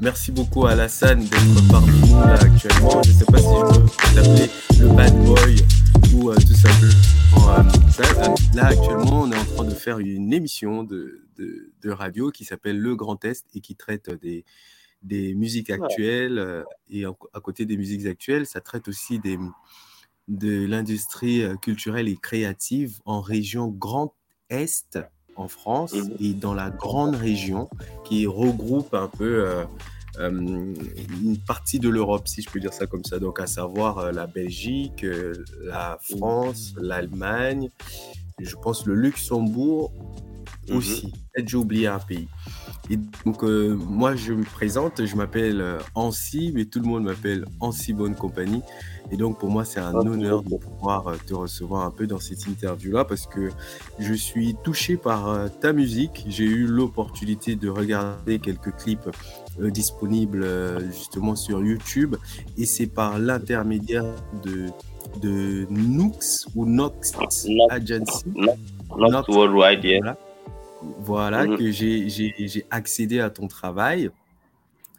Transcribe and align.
Merci 0.00 0.32
beaucoup 0.32 0.66
à 0.66 0.72
Alassane 0.72 1.20
d'être 1.24 1.68
parmi 1.70 1.98
nous 2.00 2.14
là 2.20 2.34
actuellement. 2.34 3.02
Je 3.04 3.10
ne 3.10 3.14
sais 3.14 3.24
pas 3.24 3.38
si 3.38 3.44
je 3.44 3.80
peux 3.80 4.14
t'appeler 4.14 4.50
le 4.80 4.88
bad 4.94 5.24
boy 5.24 5.56
ou 6.14 6.30
euh, 6.30 6.34
tout 6.36 6.54
simplement 6.54 7.58
euh. 7.58 8.34
Là 8.54 8.66
actuellement, 8.66 9.22
on 9.22 9.32
est 9.32 9.36
en 9.38 9.44
train 9.44 9.64
de 9.64 9.74
faire 9.74 9.98
une 10.00 10.32
émission 10.32 10.82
de, 10.82 11.26
de, 11.38 11.72
de 11.80 11.90
radio 11.90 12.30
qui 12.30 12.44
s'appelle 12.44 12.78
Le 12.78 12.96
Grand 12.96 13.24
Est 13.24 13.46
et 13.54 13.60
qui 13.60 13.76
traite 13.76 14.10
des, 14.20 14.44
des 15.02 15.34
musiques 15.34 15.70
actuelles. 15.70 16.38
euh, 16.38 16.64
Et 16.90 17.04
à 17.04 17.40
côté 17.40 17.64
des 17.64 17.76
musiques 17.76 18.06
actuelles, 18.06 18.46
ça 18.46 18.60
traite 18.60 18.88
aussi 18.88 19.18
des, 19.20 19.38
de 20.28 20.64
l'industrie 20.66 21.42
euh, 21.42 21.56
culturelle 21.56 22.08
et 22.08 22.16
créative 22.16 22.98
en 23.04 23.20
région 23.20 23.68
Grand 23.68 24.14
Est 24.50 24.98
en 25.36 25.48
France 25.48 25.92
Mhm. 25.94 26.16
et 26.20 26.34
dans 26.34 26.54
la 26.54 26.70
grande 26.70 27.16
région 27.16 27.68
qui 28.04 28.26
regroupe 28.26 28.94
un 28.94 29.08
peu 29.08 29.44
euh, 29.48 29.64
euh, 30.20 30.30
une 30.30 31.38
partie 31.46 31.80
de 31.80 31.88
l'Europe, 31.88 32.28
si 32.28 32.40
je 32.42 32.48
peux 32.50 32.60
dire 32.60 32.72
ça 32.72 32.86
comme 32.86 33.04
ça. 33.04 33.18
Donc, 33.18 33.40
à 33.40 33.46
savoir 33.48 33.98
euh, 33.98 34.12
la 34.12 34.26
Belgique, 34.28 35.04
la 35.60 35.98
France, 36.00 36.74
l'Allemagne, 36.76 37.68
je 38.38 38.54
pense 38.56 38.86
le 38.86 38.94
Luxembourg 38.94 39.92
Mhm. 40.68 40.76
aussi. 40.76 41.12
Peut-être 41.32 41.48
j'ai 41.48 41.56
oublié 41.56 41.86
un 41.88 41.98
pays. 41.98 42.28
Et 42.90 42.98
donc, 43.24 43.42
euh, 43.42 43.74
moi, 43.74 44.14
je 44.14 44.34
me 44.34 44.44
présente, 44.44 45.04
je 45.06 45.16
m'appelle 45.16 45.60
euh, 45.60 45.78
Ancy, 45.94 46.52
mais 46.54 46.66
tout 46.66 46.80
le 46.80 46.86
monde 46.86 47.04
m'appelle 47.04 47.46
Ancy 47.60 47.94
Bonne 47.94 48.14
Compagnie. 48.14 48.60
Et 49.10 49.16
donc, 49.16 49.38
pour 49.38 49.48
moi, 49.50 49.64
c'est 49.64 49.80
un 49.80 49.92
Ah, 49.94 49.98
honneur 49.98 50.42
de 50.42 50.56
pouvoir 50.56 51.06
euh, 51.08 51.16
te 51.26 51.32
recevoir 51.34 51.86
un 51.86 51.90
peu 51.90 52.06
dans 52.06 52.18
cette 52.20 52.46
interview-là 52.46 53.04
parce 53.04 53.26
que 53.26 53.50
je 53.98 54.12
suis 54.14 54.54
touché 54.64 54.96
par 54.98 55.28
euh, 55.28 55.48
ta 55.48 55.72
musique. 55.72 56.24
J'ai 56.28 56.44
eu 56.44 56.66
l'opportunité 56.66 57.56
de 57.56 57.68
regarder 57.70 58.38
quelques 58.38 58.74
clips 58.76 59.08
euh, 59.60 59.70
disponibles 59.70 60.42
euh, 60.42 60.80
justement 60.90 61.36
sur 61.36 61.62
YouTube 61.62 62.16
et 62.58 62.66
c'est 62.66 62.86
par 62.86 63.18
l'intermédiaire 63.18 64.04
de, 64.42 64.66
de 65.22 65.66
Nooks 65.70 66.46
ou 66.54 66.66
Nox 66.66 67.12
Nox. 67.18 67.46
Agency. 67.70 68.24
Not- 68.96 69.24
worldwide, 69.28 69.84
yeah. 69.84 70.16
Voilà, 70.98 71.38
Voilà, 71.38 71.46
Mhm. 71.52 71.56
que 71.58 71.70
j'ai 71.70 72.66
accédé 72.70 73.20
à 73.20 73.30
ton 73.30 73.48
travail. 73.48 74.10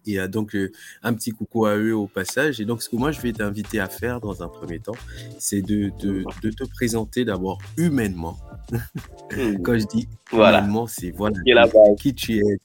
Et 0.08 0.20
euh, 0.20 0.28
donc, 0.28 0.56
euh, 0.56 0.72
un 1.02 1.14
petit 1.14 1.32
coucou 1.32 1.66
à 1.66 1.76
eux 1.78 1.96
au 1.96 2.06
passage. 2.08 2.62
Et 2.62 2.66
donc, 2.66 2.84
ce 2.84 2.90
que 2.90 2.96
moi, 2.96 3.12
je 3.12 3.20
vais 3.22 3.34
t'inviter 3.34 3.80
à 3.80 3.88
faire 3.90 4.22
dans 4.22 4.44
un 4.44 4.48
premier 4.48 4.80
temps, 4.80 4.96
c'est 5.40 5.62
de, 5.64 5.92
de, 6.00 6.24
de 6.44 6.50
te 6.52 6.64
présenter 6.76 7.26
d'abord 7.26 7.60
humainement. 7.78 8.38
Quand 9.64 9.78
je 9.80 9.86
dis 9.88 10.08
Voilà. 10.32 10.60
humainement, 10.60 10.86
c'est 10.88 11.10
voilà, 11.12 11.38
Qui 12.00 12.14
tu 12.14 12.38
es, 12.38 12.58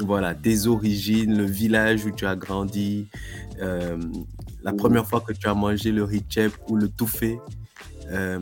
voilà, 0.00 0.34
tes 0.34 0.66
origines, 0.66 1.36
le 1.36 1.44
village 1.44 2.06
où 2.06 2.10
tu 2.10 2.24
as 2.26 2.36
grandi, 2.36 3.06
euh, 3.60 3.98
la 4.62 4.70
Mhm. 4.72 4.78
première 4.78 5.06
fois 5.06 5.20
que 5.20 5.32
tu 5.34 5.46
as 5.46 5.54
mangé 5.54 5.92
le 5.92 6.04
richep 6.04 6.52
ou 6.70 6.76
le 6.76 6.88
touffé. 6.88 7.38
Euh, 8.10 8.38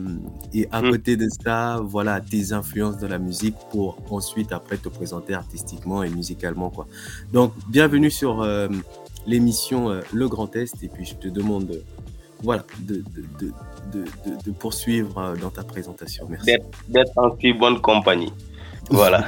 et 0.53 0.67
à 0.71 0.81
Mhm. 0.81 0.91
côté 0.91 1.17
de 1.17 1.27
ça, 1.43 1.79
voilà 1.83 2.21
tes 2.21 2.53
influences 2.53 2.97
dans 2.97 3.09
la 3.09 3.17
musique 3.19 3.55
pour 3.69 3.97
ensuite 4.09 4.51
après 4.53 4.77
te 4.77 4.87
présenter 4.89 5.33
artistiquement 5.33 6.03
et 6.03 6.09
musicalement 6.09 6.69
quoi. 6.69 6.87
Donc 7.33 7.51
bienvenue 7.67 8.09
sur 8.09 8.41
euh, 8.41 8.69
l'émission 9.25 9.89
euh, 9.89 10.01
Le 10.13 10.27
Grand 10.29 10.55
Est 10.55 10.81
et 10.83 10.87
puis 10.87 11.05
je 11.05 11.15
te 11.15 11.27
demande 11.27 11.81
voilà 12.43 12.63
de, 12.79 13.03
de, 13.39 13.51
de, 13.91 14.03
de, 14.45 14.51
poursuivre 14.51 15.33
dans 15.41 15.49
ta 15.49 15.63
présentation. 15.63 16.27
Merci. 16.29 16.55
D'être 16.87 17.17
en 17.17 17.35
si 17.39 17.51
bonne 17.51 17.81
compagnie. 17.81 18.31
Voilà. 18.89 19.25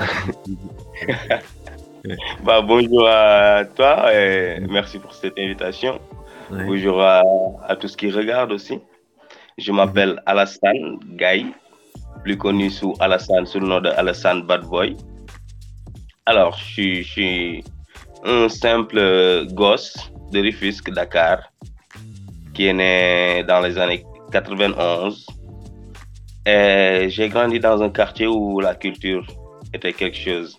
bah, 2.45 2.61
bonjour 2.61 3.05
à 3.07 3.65
toi 3.65 4.13
et 4.13 4.59
merci 4.69 4.99
pour 4.99 5.13
cette 5.13 5.37
invitation. 5.37 5.99
Ouais. 6.51 6.63
Bonjour 6.65 7.01
à, 7.01 7.21
à 7.67 7.75
tous 7.75 7.95
qui 7.95 8.09
regardent 8.11 8.51
aussi. 8.53 8.79
Je 9.59 9.71
m'appelle 9.73 10.21
Alassane 10.25 10.99
Gaye, 11.17 11.47
plus 12.23 12.37
connu 12.37 12.69
sous 12.69 12.93
sous 13.45 13.59
le 13.59 13.67
nom 13.67 13.81
de 13.81 13.89
Alassane 13.89 14.43
Bad 14.43 14.63
Boy. 14.65 14.95
Alors, 16.25 16.57
je 16.57 17.01
suis, 17.03 17.63
un 18.23 18.47
simple 18.47 19.45
gosse 19.51 20.11
de 20.31 20.39
Rufisque, 20.39 20.91
Dakar, 20.91 21.51
qui 22.53 22.67
est 22.67 22.73
né 22.73 23.43
dans 23.47 23.59
les 23.59 23.77
années 23.77 24.05
91. 24.31 25.25
Et 26.45 27.07
j'ai 27.09 27.27
grandi 27.27 27.59
dans 27.59 27.81
un 27.81 27.89
quartier 27.89 28.27
où 28.27 28.61
la 28.61 28.75
culture 28.75 29.25
était 29.73 29.91
quelque 29.91 30.17
chose 30.17 30.57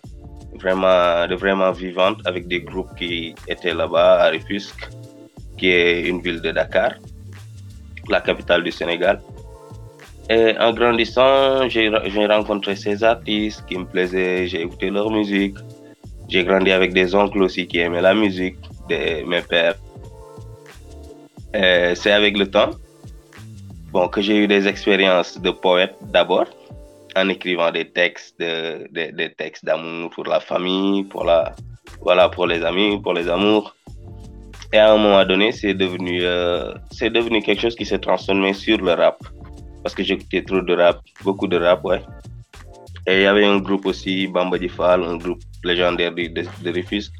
vraiment, 0.59 1.27
de 1.27 1.35
vraiment 1.35 1.71
vivante 1.71 2.19
avec 2.25 2.47
des 2.47 2.61
groupes 2.61 2.93
qui 2.97 3.33
étaient 3.47 3.73
là-bas 3.73 4.25
à 4.25 4.29
Rufisque 4.29 4.89
qui 5.57 5.69
est 5.69 6.07
une 6.07 6.21
ville 6.21 6.41
de 6.41 6.51
Dakar, 6.51 6.93
la 8.11 8.21
capitale 8.21 8.63
du 8.63 8.71
Sénégal. 8.71 9.21
Et 10.29 10.55
en 10.59 10.71
grandissant, 10.73 11.67
j'ai 11.67 12.25
rencontré 12.27 12.75
ces 12.75 13.03
artistes 13.03 13.65
qui 13.67 13.77
me 13.77 13.85
plaisaient, 13.85 14.47
j'ai 14.47 14.61
écouté 14.61 14.89
leur 14.89 15.09
musique. 15.09 15.57
J'ai 16.29 16.43
grandi 16.45 16.71
avec 16.71 16.93
des 16.93 17.13
oncles 17.13 17.41
aussi 17.43 17.67
qui 17.67 17.79
aimaient 17.79 18.01
la 18.01 18.13
musique, 18.13 18.57
des, 18.87 19.23
mes 19.25 19.41
pères. 19.41 19.75
C'est 21.53 22.11
avec 22.11 22.37
le 22.37 22.49
temps 22.49 22.71
bon, 23.91 24.07
que 24.07 24.21
j'ai 24.21 24.37
eu 24.37 24.47
des 24.47 24.67
expériences 24.67 25.39
de 25.39 25.51
poète 25.51 25.95
d'abord, 26.01 26.47
en 27.15 27.27
écrivant 27.29 27.71
des 27.71 27.89
textes 27.89 28.35
d'amour 29.63 30.09
pour 30.11 30.25
la 30.25 30.39
famille, 30.39 31.03
pour, 31.03 31.25
la, 31.25 31.53
voilà, 32.01 32.29
pour 32.29 32.47
les 32.47 32.63
amis, 32.63 32.99
pour 33.01 33.13
les 33.13 33.27
amours. 33.27 33.75
Et 34.73 34.77
à 34.77 34.93
un 34.93 34.97
moment 34.97 35.25
donné, 35.25 35.51
c'est 35.51 35.73
devenu, 35.73 36.19
euh, 36.23 36.73
devenu 37.01 37.41
quelque 37.41 37.61
chose 37.61 37.75
qui 37.75 37.85
s'est 37.85 37.99
transformé 37.99 38.53
sur 38.53 38.77
le 38.77 38.93
rap. 38.93 39.17
Parce 39.83 39.93
que 39.93 40.03
j'écoutais 40.03 40.43
trop 40.43 40.61
de 40.61 40.73
rap, 40.73 41.01
beaucoup 41.23 41.47
de 41.47 41.57
rap, 41.57 41.83
ouais. 41.83 42.01
Et 43.05 43.15
il 43.17 43.21
y 43.23 43.25
avait 43.25 43.45
un 43.45 43.57
groupe 43.57 43.85
aussi, 43.85 44.27
Bamba 44.27 44.57
Fall, 44.69 45.03
un 45.03 45.17
groupe 45.17 45.41
légendaire 45.63 46.13
de, 46.13 46.27
de, 46.27 46.45
de 46.63 46.71
Rufisque, 46.71 47.13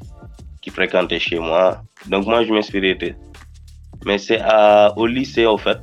qui 0.62 0.70
fréquentait 0.70 1.18
chez 1.18 1.38
moi. 1.38 1.82
Donc 2.06 2.26
moi, 2.26 2.42
je 2.44 2.52
m'inspirais. 2.52 2.96
Mais 4.06 4.16
c'est 4.16 4.40
au 4.96 5.06
lycée, 5.06 5.46
en 5.46 5.58
fait, 5.58 5.78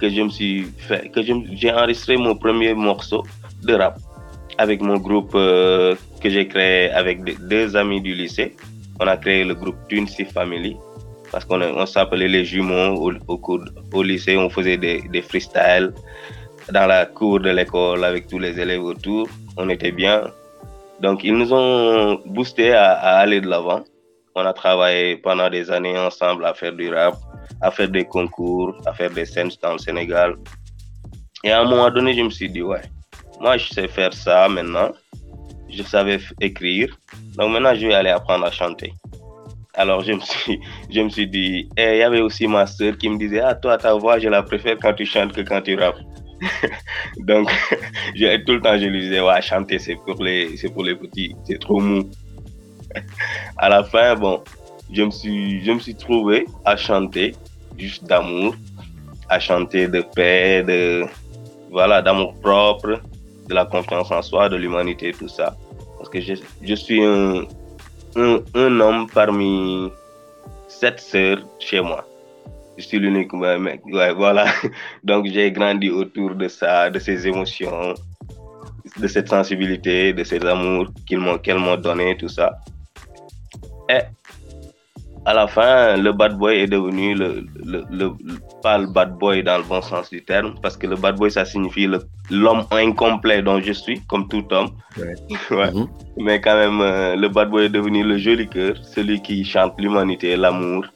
que 0.00 0.08
je 0.08 0.22
me 0.22 0.30
suis 0.30 0.64
fait, 0.78 1.10
que 1.10 1.20
j'ai 1.22 1.72
enregistré 1.72 2.16
mon 2.16 2.34
premier 2.36 2.72
morceau 2.72 3.22
de 3.62 3.74
rap 3.74 3.98
avec 4.56 4.80
mon 4.80 4.96
groupe 4.96 5.32
euh, 5.34 5.94
que 6.22 6.30
j'ai 6.30 6.46
créé 6.48 6.90
avec 6.90 7.22
deux 7.48 7.76
amis 7.76 8.00
du 8.00 8.14
lycée 8.14 8.56
on 9.00 9.06
a 9.06 9.16
créé 9.16 9.44
le 9.44 9.54
groupe 9.54 9.76
Tunsi 9.88 10.24
Family 10.24 10.76
parce 11.32 11.44
qu'on 11.44 11.86
s'appelait 11.86 12.28
les 12.28 12.44
jumeaux 12.44 12.94
au, 12.96 13.12
au, 13.28 13.38
cours- 13.38 13.64
au 13.92 14.02
lycée. 14.02 14.36
On 14.36 14.50
faisait 14.50 14.76
des, 14.76 15.00
des 15.08 15.22
freestyles 15.22 15.92
dans 16.72 16.86
la 16.86 17.06
cour 17.06 17.40
de 17.40 17.50
l'école 17.50 18.04
avec 18.04 18.26
tous 18.28 18.38
les 18.38 18.58
élèves 18.58 18.82
autour. 18.82 19.28
On 19.56 19.68
était 19.68 19.92
bien. 19.92 20.24
Donc, 21.00 21.24
ils 21.24 21.34
nous 21.34 21.52
ont 21.52 22.20
boosté 22.26 22.72
à, 22.72 22.92
à 22.92 23.10
aller 23.20 23.40
de 23.40 23.48
l'avant. 23.48 23.82
On 24.34 24.44
a 24.44 24.52
travaillé 24.52 25.16
pendant 25.16 25.48
des 25.48 25.70
années 25.70 25.96
ensemble 25.98 26.44
à 26.44 26.52
faire 26.52 26.72
du 26.72 26.92
rap, 26.92 27.14
à 27.62 27.70
faire 27.70 27.88
des 27.88 28.04
concours, 28.04 28.76
à 28.86 28.92
faire 28.92 29.10
des 29.10 29.24
scènes 29.24 29.50
dans 29.62 29.72
le 29.72 29.78
Sénégal. 29.78 30.34
Et 31.42 31.50
à 31.50 31.60
un 31.62 31.64
moment 31.64 31.90
donné, 31.90 32.12
je 32.12 32.22
me 32.22 32.30
suis 32.30 32.50
dit, 32.50 32.62
ouais, 32.62 32.82
moi, 33.40 33.56
je 33.56 33.68
sais 33.72 33.88
faire 33.88 34.12
ça 34.12 34.48
maintenant. 34.48 34.90
Je 35.70 35.82
savais 35.84 36.18
écrire. 36.40 36.88
Donc 37.40 37.52
maintenant, 37.52 37.74
je 37.74 37.86
vais 37.86 37.94
aller 37.94 38.10
apprendre 38.10 38.44
à 38.44 38.50
chanter. 38.50 38.92
Alors, 39.72 40.02
je 40.02 40.12
me 40.12 40.20
suis, 40.20 40.60
je 40.90 41.00
me 41.00 41.08
suis 41.08 41.26
dit, 41.26 41.70
et 41.74 41.92
il 41.92 41.96
y 41.96 42.02
avait 42.02 42.20
aussi 42.20 42.46
ma 42.46 42.66
sœur 42.66 42.98
qui 42.98 43.08
me 43.08 43.16
disait, 43.16 43.40
ah, 43.40 43.54
toi, 43.54 43.78
ta 43.78 43.94
voix, 43.94 44.18
je 44.18 44.28
la 44.28 44.42
préfère 44.42 44.76
quand 44.76 44.92
tu 44.92 45.06
chantes 45.06 45.32
que 45.32 45.40
quand 45.40 45.62
tu 45.62 45.74
rappes. 45.74 46.00
Donc, 47.16 47.48
tout 47.70 48.52
le 48.52 48.60
temps, 48.60 48.76
je 48.78 48.84
lui 48.84 49.00
disais, 49.00 49.20
ouais, 49.20 49.40
chanter, 49.40 49.78
c'est 49.78 49.96
pour 49.96 50.22
les, 50.22 50.54
pour 50.74 50.84
les 50.84 50.94
petits, 50.94 51.34
c'est 51.44 51.58
trop 51.58 51.80
mou. 51.80 52.10
à 53.56 53.70
la 53.70 53.84
fin, 53.84 54.16
bon, 54.16 54.42
je 54.92 55.02
me 55.02 55.10
suis, 55.10 55.64
je 55.64 55.72
me 55.72 55.78
suis 55.78 55.94
trouvé 55.94 56.46
à 56.66 56.76
chanter 56.76 57.34
juste 57.78 58.04
d'amour, 58.04 58.54
à 59.30 59.40
chanter 59.40 59.88
de 59.88 60.02
paix, 60.02 60.62
de, 60.62 61.06
voilà, 61.70 62.02
d'amour 62.02 62.34
propre, 62.42 63.00
de 63.48 63.54
la 63.54 63.64
confiance 63.64 64.10
en 64.10 64.20
soi, 64.20 64.50
de 64.50 64.56
l'humanité, 64.56 65.12
tout 65.18 65.28
ça. 65.28 65.56
Que 66.12 66.20
je, 66.20 66.34
je 66.62 66.74
suis 66.74 67.02
un, 67.04 67.44
un, 68.16 68.80
homme 68.80 69.06
parmi 69.12 69.90
sept 70.68 71.00
sœurs 71.00 71.46
chez 71.58 71.80
moi. 71.80 72.04
Je 72.76 72.84
suis 72.84 72.98
l'unique 72.98 73.32
mec. 73.32 73.80
Voilà. 74.16 74.46
Donc 75.04 75.26
j'ai 75.26 75.52
grandi 75.52 75.90
autour 75.90 76.34
de 76.34 76.48
ça, 76.48 76.90
de 76.90 76.98
ces 76.98 77.26
émotions, 77.26 77.94
de 78.96 79.06
cette 79.06 79.28
sensibilité, 79.28 80.12
de 80.12 80.24
ces 80.24 80.44
amours 80.44 80.88
qu'elles 81.06 81.58
m'ont 81.58 81.76
donné, 81.76 82.16
tout 82.16 82.28
ça. 82.28 82.58
Et 83.88 84.00
à 85.26 85.34
la 85.34 85.46
fin, 85.46 85.96
le 85.96 86.12
bad 86.12 86.38
boy 86.38 86.60
est 86.60 86.66
devenu 86.66 87.14
le, 87.14 87.44
le, 87.64 87.84
le, 87.90 88.12
pas 88.62 88.78
le 88.78 88.86
bad 88.86 89.18
boy 89.18 89.42
dans 89.42 89.58
le 89.58 89.64
bon 89.64 89.82
sens 89.82 90.08
du 90.10 90.24
terme, 90.24 90.54
parce 90.62 90.76
que 90.76 90.86
le 90.86 90.96
bad 90.96 91.16
boy, 91.16 91.30
ça 91.30 91.44
signifie 91.44 91.88
l'homme 92.30 92.64
incomplet 92.70 93.42
dont 93.42 93.60
je 93.60 93.72
suis, 93.72 94.00
comme 94.06 94.28
tout 94.28 94.44
homme. 94.50 94.70
Ouais. 94.96 95.14
ouais. 95.50 95.70
Mhm. 95.72 95.88
Mais 96.16 96.40
quand 96.40 96.56
même, 96.56 96.80
euh, 96.80 97.16
le 97.16 97.28
bad 97.28 97.50
boy 97.50 97.66
est 97.66 97.68
devenu 97.68 98.02
le 98.02 98.16
joli 98.16 98.48
cœur, 98.48 98.74
celui 98.82 99.20
qui 99.20 99.44
chante 99.44 99.74
l'humanité 99.78 100.30
et 100.30 100.36
l'amour 100.36 100.86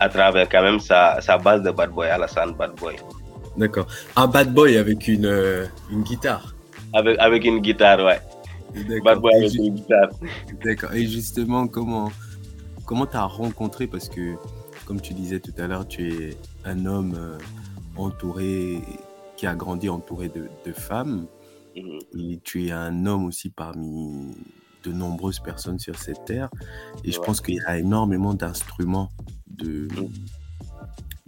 à 0.00 0.08
travers 0.08 0.48
quand 0.48 0.62
même 0.62 0.80
sa, 0.80 1.20
sa 1.20 1.36
base 1.36 1.62
de 1.62 1.70
bad 1.70 1.90
boy, 1.90 2.08
Alassane 2.08 2.52
Bad 2.52 2.74
Boy. 2.80 2.96
D'accord. 3.56 3.86
Un 4.16 4.28
bad 4.28 4.54
boy 4.54 4.78
avec 4.78 5.08
une, 5.08 5.26
euh, 5.26 5.66
une 5.90 6.02
guitare. 6.02 6.54
Avec, 6.94 7.18
avec 7.18 7.44
une 7.44 7.58
guitare, 7.58 8.02
ouais. 8.04 8.20
Bad 9.04 9.18
boy 9.18 9.34
avec 9.34 9.54
une 9.54 9.74
guitare. 9.74 10.08
D'accord. 10.64 10.94
Et 10.94 11.06
justement, 11.06 11.66
comment 11.66 12.10
comment 12.88 13.06
tu 13.06 13.18
as 13.18 13.24
rencontré, 13.26 13.86
parce 13.86 14.08
que 14.08 14.36
comme 14.86 15.00
tu 15.02 15.12
disais 15.12 15.40
tout 15.40 15.52
à 15.58 15.66
l'heure, 15.66 15.86
tu 15.86 16.10
es 16.10 16.36
un 16.64 16.86
homme 16.86 17.14
euh, 17.18 17.38
entouré, 17.96 18.80
qui 19.36 19.46
a 19.46 19.54
grandi 19.54 19.90
entouré 19.90 20.30
de, 20.30 20.72
femmes, 20.72 21.26
mhm. 21.76 21.98
et 22.18 22.40
tu 22.42 22.66
es 22.66 22.72
un 22.72 23.04
homme 23.04 23.26
aussi 23.26 23.50
parmi 23.50 24.34
de 24.84 24.90
nombreuses 24.90 25.38
personnes 25.40 25.78
sur 25.78 25.98
cette 25.98 26.24
terre. 26.24 26.48
Et 27.04 27.12
je 27.12 27.20
pense 27.20 27.42
qu'il 27.42 27.56
y 27.56 27.60
a 27.60 27.76
énormément 27.76 28.32
d'instruments 28.32 29.10
de, 29.48 29.88
mhm. 29.94 30.08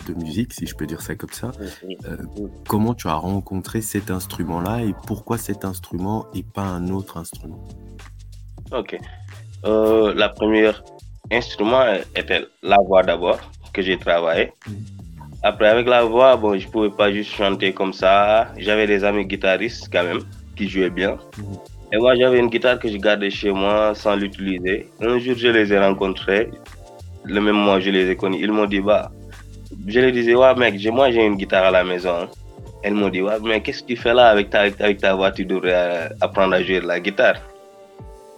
de 0.08 0.14
musique, 0.14 0.54
si 0.54 0.66
je 0.66 0.74
peux 0.74 0.86
dire 0.86 1.02
ça 1.02 1.14
comme 1.14 1.32
ça. 1.32 1.48
Mhm. 1.48 1.96
Euh, 2.06 2.16
comment 2.68 2.94
tu 2.94 3.06
as 3.06 3.16
rencontré 3.16 3.82
cet 3.82 4.10
instrument-là 4.10 4.82
et 4.82 4.94
pourquoi 5.06 5.36
cet 5.36 5.66
instrument 5.66 6.26
et 6.32 6.42
pas 6.42 6.64
un 6.64 6.88
autre 6.88 7.18
instrument? 7.18 7.62
Ok. 8.72 8.98
Euh, 9.66 10.14
la 10.14 10.30
première 10.30 10.82
instrument 11.30 11.84
était 12.16 12.44
la 12.62 12.76
voix 12.86 13.02
d'abord, 13.02 13.40
que 13.72 13.82
j'ai 13.82 13.98
travaillé. 13.98 14.52
Mm. 14.66 14.72
Après, 15.42 15.68
avec 15.68 15.86
la 15.88 16.04
voix, 16.04 16.36
bon, 16.36 16.58
je 16.58 16.68
pouvais 16.68 16.90
pas 16.90 17.10
juste 17.10 17.32
chanter 17.32 17.72
comme 17.72 17.92
ça. 17.92 18.48
J'avais 18.58 18.86
des 18.86 19.04
amis 19.04 19.24
guitaristes 19.24 19.88
quand 19.90 20.04
même, 20.04 20.20
qui 20.56 20.68
jouaient 20.68 20.90
bien. 20.90 21.12
Mm. 21.38 21.42
Et 21.92 21.98
moi, 21.98 22.14
j'avais 22.14 22.38
une 22.38 22.48
guitare 22.48 22.78
que 22.78 22.88
je 22.88 22.96
gardais 22.96 23.30
chez 23.30 23.50
moi 23.50 23.94
sans 23.94 24.14
l'utiliser. 24.14 24.88
Un 25.00 25.18
jour, 25.18 25.34
je 25.36 25.48
les 25.48 25.72
ai 25.72 25.78
rencontrés. 25.78 26.50
Le 27.24 27.40
même 27.40 27.56
mois, 27.56 27.80
je 27.80 27.90
les 27.90 28.10
ai 28.10 28.16
connus. 28.16 28.38
Ils 28.40 28.52
m'ont 28.52 28.66
dit, 28.66 28.80
bah, 28.80 29.10
je 29.86 30.00
leur 30.00 30.12
disais, 30.12 30.34
ouais, 30.34 30.54
mec, 30.54 30.74
moi, 30.92 31.10
j'ai 31.10 31.24
une 31.24 31.36
guitare 31.36 31.64
à 31.64 31.70
la 31.70 31.84
maison. 31.84 32.28
Elles 32.82 32.94
m'ont 32.94 33.08
dit, 33.08 33.22
ouais, 33.22 33.34
mais 33.42 33.60
qu'est-ce 33.60 33.82
que 33.82 33.88
tu 33.88 33.96
fais 33.96 34.14
là 34.14 34.28
avec 34.28 34.50
ta, 34.50 34.60
avec 34.60 34.98
ta 34.98 35.14
voix? 35.14 35.32
Tu 35.32 35.44
devrais 35.44 35.72
euh, 35.74 36.08
apprendre 36.20 36.54
à 36.54 36.62
jouer 36.62 36.80
de 36.80 36.86
la 36.86 37.00
guitare. 37.00 37.36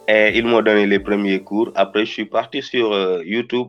Et 0.08 0.36
ils 0.36 0.44
m'ont 0.44 0.62
donné 0.62 0.86
les 0.86 0.98
premiers 0.98 1.40
cours. 1.40 1.70
Après, 1.74 2.04
je 2.04 2.12
suis 2.12 2.24
parti 2.24 2.62
sur 2.62 2.92
euh, 2.92 3.22
YouTube. 3.24 3.68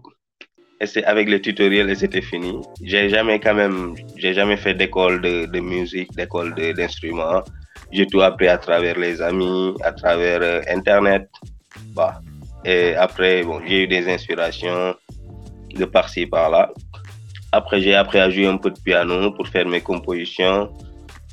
Et 0.81 0.85
c'est 0.87 1.03
avec 1.05 1.29
les 1.29 1.39
tutoriels 1.39 1.89
et 1.89 1.95
c'était 1.95 2.21
fini. 2.21 2.59
J'ai 2.81 3.07
jamais 3.07 3.39
quand 3.39 3.53
même, 3.53 3.95
j'ai 4.17 4.33
jamais 4.33 4.57
fait 4.57 4.73
d'école 4.73 5.21
de, 5.21 5.59
musique, 5.59 6.11
d'école 6.15 6.53
d'instruments. 6.55 7.41
J'ai 7.91 8.07
tout 8.07 8.21
appris 8.21 8.47
à 8.47 8.57
travers 8.57 8.97
les 8.97 9.21
amis, 9.21 9.75
à 9.83 9.93
travers 9.93 10.41
euh, 10.41 10.61
Internet. 10.67 11.29
Bah. 11.95 12.19
Et 12.65 12.95
après, 12.95 13.43
bon, 13.43 13.61
j'ai 13.67 13.83
eu 13.83 13.87
des 13.87 14.11
inspirations 14.11 14.95
de 15.75 15.85
par-ci, 15.85 16.25
par-là. 16.25 16.71
Après, 17.51 17.81
j'ai 17.81 17.93
appris 17.93 18.19
à 18.19 18.29
jouer 18.29 18.47
un 18.47 18.57
peu 18.57 18.71
de 18.71 18.79
piano 18.79 19.31
pour 19.31 19.47
faire 19.47 19.67
mes 19.67 19.81
compositions. 19.81 20.69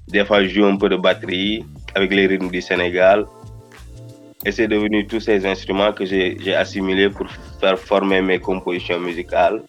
Des 0.08 0.24
fois, 0.24 0.42
je 0.42 0.48
joue 0.48 0.66
un 0.66 0.76
peu 0.76 0.88
de 0.88 0.96
batterie 0.96 1.64
avec 1.94 2.12
les 2.12 2.26
rythmes 2.26 2.50
du 2.50 2.60
Sénégal. 2.60 3.26
Et 4.44 4.52
c'est 4.52 4.68
devenu 4.68 5.06
tous 5.06 5.20
ces 5.20 5.44
instruments 5.44 5.92
que 5.92 6.04
j'ai 6.06 6.54
assimilés 6.54 7.10
pour 7.10 7.26
faire 7.60 7.78
former 7.78 8.22
mes 8.22 8.38
compositions 8.38 8.98
musicales, 8.98 9.62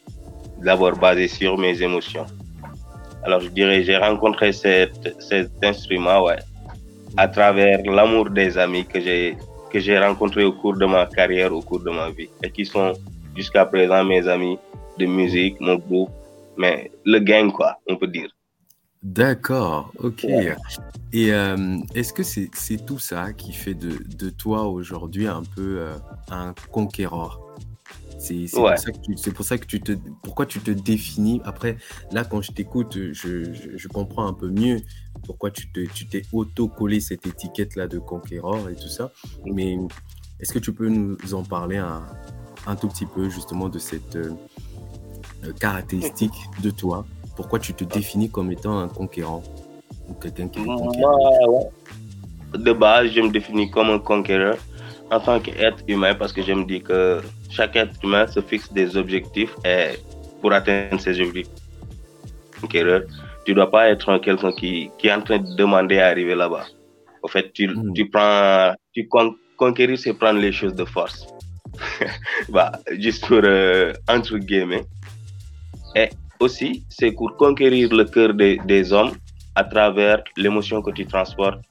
d'abord 0.60 0.94
basées 0.94 1.28
sur 1.28 1.58
mes 1.58 1.82
émotions. 1.82 2.26
Alors 3.24 3.42
je 3.42 3.50
dirais, 3.50 3.84
j'ai 3.84 3.98
rencontré 3.98 4.54
cet, 4.54 5.16
cet 5.20 5.52
instrument 5.64 6.24
ouais, 6.24 6.40
à 7.18 7.28
travers 7.28 7.80
l'amour 7.84 8.30
des 8.30 8.58
amis 8.58 8.86
que 8.86 9.00
j'ai 9.00 9.38
que 9.72 9.80
j'ai 9.80 9.98
rencontrés 9.98 10.44
au 10.44 10.52
cours 10.52 10.76
de 10.76 10.86
ma 10.86 11.06
carrière, 11.06 11.54
au 11.54 11.62
cours 11.62 11.80
de 11.80 11.90
ma 11.90 12.10
vie, 12.10 12.30
et 12.44 12.52
qui 12.52 12.66
sont 12.66 12.92
jusqu'à 13.36 13.66
présent 13.66 14.04
mes 14.04 14.28
amis 14.28 14.60
de 14.98 15.06
musique, 15.06 15.60
mon 15.62 15.76
groupe, 15.76 16.12
mais 16.58 16.92
le 17.06 17.20
gang, 17.20 17.52
quoi, 17.52 17.78
on 17.88 17.96
peut 17.96 18.08
dire. 18.08 18.30
D'accord, 19.04 19.92
ok. 19.98 20.26
Et 20.26 21.34
euh, 21.34 21.78
est-ce 21.96 22.14
que 22.14 22.24
c'est 22.24 22.86
tout 22.86 23.00
ça 23.00 23.34
qui 23.34 23.52
fait 23.52 23.74
de, 23.74 23.98
de 24.16 24.30
toi 24.30 24.68
aujourd'hui 24.68 25.28
un 25.28 25.42
peu 25.42 25.80
euh, 25.80 25.96
un 26.30 26.54
conquérant 26.72 27.32
C'est 28.20 28.46
pour, 28.54 28.70
ça 28.78 28.92
que 28.92 29.00
tu, 29.00 29.32
pour 29.32 29.46
ça 29.46 29.58
que 29.58 29.66
tu 29.66 29.82
te... 29.82 29.94
Pourquoi 30.22 30.46
tu 30.46 30.60
te 30.60 30.70
définis? 30.70 31.42
Après, 31.46 31.78
là, 32.12 32.24
quand 32.24 32.44
je 32.44 32.52
t'écoute, 32.52 32.94
je, 32.94 33.52
je, 33.76 33.88
comprends 33.88 34.28
un 34.28 34.34
peu 34.34 34.50
mieux 34.50 34.78
pourquoi 35.26 35.50
tu 35.50 35.72
t'es 35.72 35.88
tu 35.92 36.08
auto-collé 36.32 37.00
cette 37.00 37.26
étiquette-là 37.26 37.88
de 37.88 37.98
conquérant 37.98 38.68
et 38.70 38.76
tout 38.76 38.88
ça. 38.88 39.12
Mais 39.46 39.78
est-ce 40.40 40.54
que 40.54 40.60
tu 40.60 40.74
peux 40.74 40.90
nous 40.90 41.34
en 41.34 41.44
parler 41.44 41.78
un, 41.78 42.04
un 42.68 42.76
tout 42.76 42.88
petit 42.88 43.08
peu 43.08 43.30
justement 43.30 43.68
de 43.68 43.80
cette 43.80 44.16
euh, 44.16 44.32
caractéristique 45.60 46.34
de 46.62 46.70
toi? 46.70 47.06
Pourquoi 47.42 47.58
tu 47.58 47.74
te 47.74 47.84
définis 47.84 48.30
comme 48.30 48.52
étant 48.52 48.78
un 48.78 48.88
conquérant 48.88 49.42
ou 50.08 50.14
quelqu'un 50.14 50.48
qui 50.48 50.60
est 50.60 50.64
conquérant? 50.64 51.72
De 52.54 52.72
base, 52.72 53.08
je 53.08 53.22
me 53.22 53.32
définis 53.32 53.72
comme 53.72 53.90
un 53.90 53.98
conquérant 53.98 54.58
en 55.10 55.20
tant 55.20 55.40
qu'être 55.40 55.84
humain 55.88 56.14
parce 56.14 56.32
que 56.34 56.44
je 56.44 56.54
me 56.54 56.66
dis 56.66 56.82
que 56.84 57.20
chaque 57.50 57.76
être 57.76 57.96
humain 58.04 58.28
se 58.28 58.42
fixe 58.42 58.72
des 58.72 58.96
objectifs 58.96 59.56
et 59.66 59.98
pour 60.40 60.54
atteindre 60.54 61.02
ces 61.02 61.20
objectifs, 61.20 61.66
conquéreur, 62.62 63.02
tu 63.44 63.54
ne 63.54 63.56
dois 63.56 63.72
pas 63.72 63.90
être 63.90 64.20
quelqu'un 64.20 64.52
qui, 64.52 64.92
qui, 65.00 65.08
est 65.08 65.14
en 65.14 65.24
train 65.24 65.40
de 65.40 65.56
demander 65.56 65.98
à 65.98 66.10
arriver 66.10 66.36
là-bas. 66.36 66.66
En 67.24 67.28
fait, 67.28 67.52
tu, 67.54 67.68
hmm. 67.68 67.94
tu 67.96 68.08
prends, 68.08 68.76
tu 68.94 69.10
conquérir, 69.58 69.98
c'est 69.98 70.14
prendre 70.14 70.40
les 70.40 70.52
choses 70.52 70.76
de 70.76 70.86
force. 70.86 71.26
bah, 72.50 72.72
juste 72.92 73.26
pour, 73.26 73.42
euh, 73.44 73.94
entre 74.08 74.38
guillemets. 74.38 74.86
Et 75.96 76.10
aussi, 76.42 76.84
c'est 76.90 77.12
pour 77.12 77.36
conquérir 77.38 77.94
le 77.94 78.06
cœur 78.06 78.34
des, 78.34 78.60
des 78.66 78.92
hommes 78.92 79.14
à 79.56 79.64
travers 79.64 80.24
l'émotion 80.38 80.82
que 80.82 80.92
tu 80.92 81.06
transportes 81.06 81.62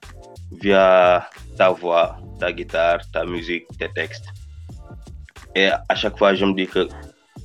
via 0.63 1.29
ta 1.57 1.71
voix, 1.71 2.17
ta 2.39 2.53
guitare, 2.53 3.01
ta 3.13 3.25
musique, 3.25 3.67
tes 3.79 3.89
textes. 3.89 4.29
Et 5.55 5.69
à 5.89 5.95
chaque 5.95 6.17
fois, 6.17 6.35
je 6.35 6.45
me 6.45 6.55
dis 6.55 6.67
que 6.67 6.89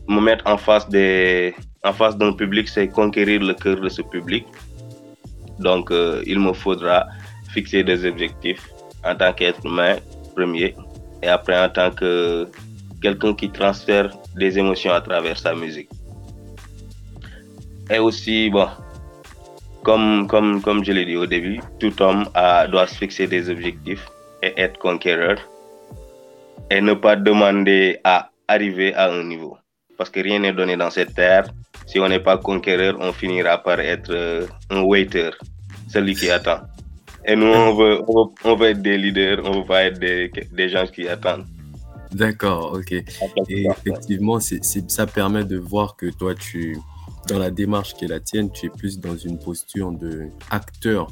me 0.07 0.21
mettre 0.21 0.45
en 0.47 0.57
face 0.57 0.87
des, 0.89 1.55
en 1.83 1.93
face 1.93 2.17
d'un 2.17 2.33
public, 2.33 2.67
c'est 2.67 2.87
conquérir 2.87 3.41
le 3.41 3.53
cœur 3.53 3.79
de 3.79 3.89
ce 3.89 4.01
public. 4.01 4.45
Donc, 5.59 5.91
euh, 5.91 6.21
il 6.25 6.39
me 6.39 6.53
faudra 6.53 7.07
fixer 7.49 7.83
des 7.83 8.05
objectifs 8.05 8.69
en 9.03 9.15
tant 9.15 9.33
qu'être 9.33 9.65
humain, 9.65 9.95
premier, 10.35 10.75
et 11.23 11.27
après 11.27 11.57
en 11.59 11.69
tant 11.69 11.91
que 11.91 12.47
quelqu'un 13.01 13.33
qui 13.33 13.49
transfère 13.49 14.09
des 14.35 14.59
émotions 14.59 14.91
à 14.91 15.01
travers 15.01 15.37
sa 15.37 15.55
musique. 15.55 15.89
Et 17.89 17.99
aussi, 17.99 18.49
bon, 18.49 18.67
comme, 19.83 20.27
comme, 20.27 20.61
comme 20.61 20.83
je 20.83 20.91
l'ai 20.91 21.05
dit 21.05 21.15
au 21.15 21.25
début, 21.27 21.59
tout 21.79 22.01
homme 22.01 22.27
a, 22.33 22.67
doit 22.67 22.87
se 22.87 22.95
fixer 22.95 23.27
des 23.27 23.49
objectifs 23.49 24.07
et 24.41 24.53
être 24.57 24.79
conquéreur 24.79 25.37
et 26.71 26.81
ne 26.81 26.93
pas 26.93 27.15
demander 27.15 27.99
à 28.03 28.29
arriver 28.47 28.93
à 28.95 29.11
un 29.11 29.23
niveau. 29.23 29.57
Parce 29.97 30.09
que 30.09 30.19
rien 30.19 30.39
n'est 30.39 30.53
donné 30.53 30.75
dans 30.75 30.89
cette 30.89 31.13
terre. 31.13 31.45
Si 31.85 31.99
on 31.99 32.09
n'est 32.09 32.19
pas 32.19 32.37
conquéreur, 32.37 32.97
on 32.99 33.13
finira 33.13 33.59
par 33.59 33.79
être 33.79 34.11
euh, 34.11 34.47
un 34.71 34.81
waiter, 34.81 35.29
celui 35.87 36.15
qui 36.15 36.29
attend. 36.31 36.61
Et 37.27 37.35
nous, 37.35 37.47
on 37.47 37.75
veut, 37.75 38.01
on 38.43 38.55
veut, 38.55 38.69
être 38.69 38.81
des 38.81 38.97
leaders, 38.97 39.39
on 39.45 39.61
veut 39.61 39.65
pas 39.65 39.83
être 39.83 39.99
des, 39.99 40.31
des 40.51 40.69
gens 40.69 40.85
qui 40.85 41.07
attendent. 41.07 41.45
D'accord, 42.11 42.73
ok. 42.73 42.91
Et 43.49 43.67
effectivement, 43.67 44.39
ça 44.39 45.05
permet 45.07 45.43
de 45.43 45.57
voir 45.57 45.95
que 45.95 46.07
toi, 46.07 46.33
tu, 46.35 46.77
dans 47.27 47.39
la 47.39 47.51
démarche 47.51 47.95
qui 47.95 48.05
est 48.05 48.09
la 48.09 48.19
tienne, 48.19 48.51
tu 48.51 48.67
es 48.67 48.69
plus 48.69 48.99
dans 48.99 49.17
une 49.17 49.39
posture 49.39 49.91
de 49.91 50.27
acteur 50.49 51.07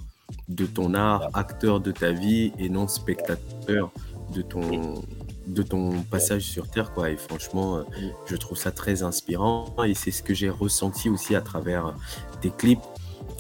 de 0.47 0.65
ton 0.65 0.93
art, 0.93 1.29
acteur 1.33 1.79
de 1.79 1.91
ta 1.91 2.11
vie 2.11 2.51
et 2.59 2.69
non 2.69 2.87
spectateur 2.87 3.91
de 4.33 4.41
ton, 4.41 5.03
de 5.47 5.63
ton 5.63 6.01
passage 6.03 6.43
sur 6.43 6.69
Terre. 6.69 6.91
Et 7.07 7.17
franchement, 7.17 7.77
euh, 7.77 7.83
je 8.25 8.35
trouve 8.35 8.57
ça 8.57 8.71
très 8.71 9.03
inspirant 9.03 9.75
et 9.85 9.93
c'est 9.93 10.11
ce 10.11 10.23
que 10.23 10.33
j'ai 10.33 10.49
ressenti 10.49 11.09
aussi 11.09 11.35
à 11.35 11.41
travers 11.41 11.95
tes 12.41 12.49
clips 12.49 12.79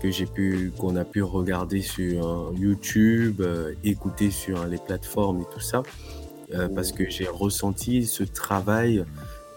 que 0.01 0.11
j'ai 0.11 0.25
pu, 0.25 0.73
qu'on 0.77 0.95
a 0.95 1.05
pu 1.05 1.23
regarder 1.23 1.81
sur 1.81 2.27
euh, 2.27 2.53
YouTube, 2.57 3.41
euh, 3.41 3.73
écouter 3.83 4.31
sur 4.31 4.65
les 4.65 4.77
plateformes 4.77 5.41
et 5.41 5.45
tout 5.53 5.61
ça, 5.61 5.83
parce 6.75 6.91
que 6.91 7.09
j'ai 7.09 7.25
ressenti 7.25 8.05
ce 8.05 8.23
travail 8.23 9.03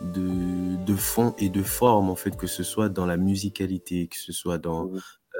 de, 0.00 0.76
de, 0.84 0.94
fond 0.94 1.34
et 1.38 1.48
de 1.48 1.62
forme, 1.62 2.10
en 2.10 2.16
fait, 2.16 2.36
que 2.36 2.46
ce 2.46 2.62
soit 2.62 2.88
dans 2.88 3.06
la 3.06 3.16
musicalité, 3.16 4.08
que 4.08 4.18
ce 4.18 4.32
soit 4.32 4.58
dans 4.58 4.90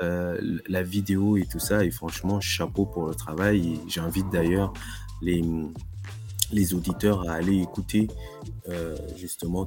euh, 0.03 0.39
la 0.69 0.83
vidéo 0.83 1.37
et 1.37 1.47
tout 1.47 1.59
ça. 1.59 1.85
Et 1.85 1.91
franchement, 1.91 2.41
chapeau 2.41 2.87
pour 2.87 3.07
le 3.09 3.15
travail. 3.15 3.81
J'invite 3.89 4.29
d'ailleurs 4.31 4.73
les, 5.23 5.43
les 6.53 6.75
auditeurs 6.75 7.29
à 7.29 7.35
aller 7.35 7.61
écouter 7.61 8.09
euh, 8.69 8.97
justement 9.17 9.67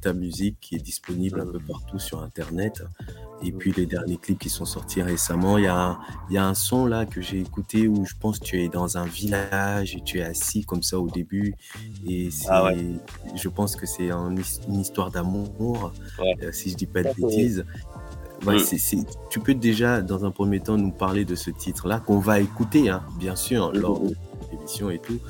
ta, 0.00 0.12
musique 0.12 0.56
qui 0.60 0.76
est 0.76 0.82
disponible 0.82 1.40
un 1.40 1.46
peu 1.46 1.60
partout 1.60 1.98
sur 1.98 2.22
Internet. 2.22 2.82
Et 3.44 3.50
puis 3.52 3.72
les 3.76 3.86
derniers 3.86 4.16
clips 4.16 4.38
qui 4.38 4.48
sont 4.48 4.64
sortis 4.64 5.02
récemment, 5.02 5.58
il 5.58 5.64
y 5.64 5.66
a, 5.66 5.98
y 6.30 6.38
a 6.38 6.46
un 6.46 6.54
son 6.54 6.86
là 6.86 7.04
que 7.04 7.20
j'ai 7.20 7.40
écouté 7.40 7.88
où 7.88 8.06
je 8.06 8.14
pense 8.18 8.38
que 8.38 8.44
tu 8.44 8.62
es 8.62 8.68
dans 8.68 8.96
un 8.96 9.04
village 9.04 9.96
et 9.96 10.00
tu 10.00 10.20
es 10.20 10.22
assis 10.22 10.64
comme 10.64 10.82
ça 10.82 10.98
au 10.98 11.08
début. 11.08 11.54
Et 12.08 12.28
ah 12.48 12.70
je 13.34 13.48
pense 13.48 13.76
que 13.76 13.86
c'est 13.86 14.10
une 14.10 14.80
histoire 14.80 15.10
d'amour, 15.10 15.92
euh, 16.20 16.52
si 16.52 16.70
je 16.70 16.76
dis 16.76 16.86
pas 16.86 17.02
de 17.02 17.12
bêtises. 17.12 17.64
Mm. 18.44 19.04
tu 19.30 19.40
peux 19.40 19.54
déjà, 19.54 20.02
dans 20.02 20.24
un 20.24 20.30
premier 20.30 20.60
temps, 20.60 20.76
nous 20.76 20.90
parler 20.90 21.24
de 21.24 21.34
ce 21.34 21.50
titre-là 21.50 22.00
qu'on 22.00 22.18
va 22.18 22.40
écouter, 22.40 22.88
hein, 22.88 23.02
bien 23.18 23.36
sûr, 23.36 23.72
lors 23.72 24.00
de 24.00 24.16
l'émission 24.50 24.90
et 24.90 24.98
tout 24.98 25.20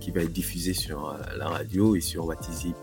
qui 0.00 0.10
va 0.10 0.22
être 0.22 0.32
diffusé 0.32 0.74
sur 0.74 1.10
euh, 1.10 1.14
la 1.36 1.48
radio 1.48 1.96
et 1.96 2.00
sur 2.00 2.26
Watizip 2.26 2.76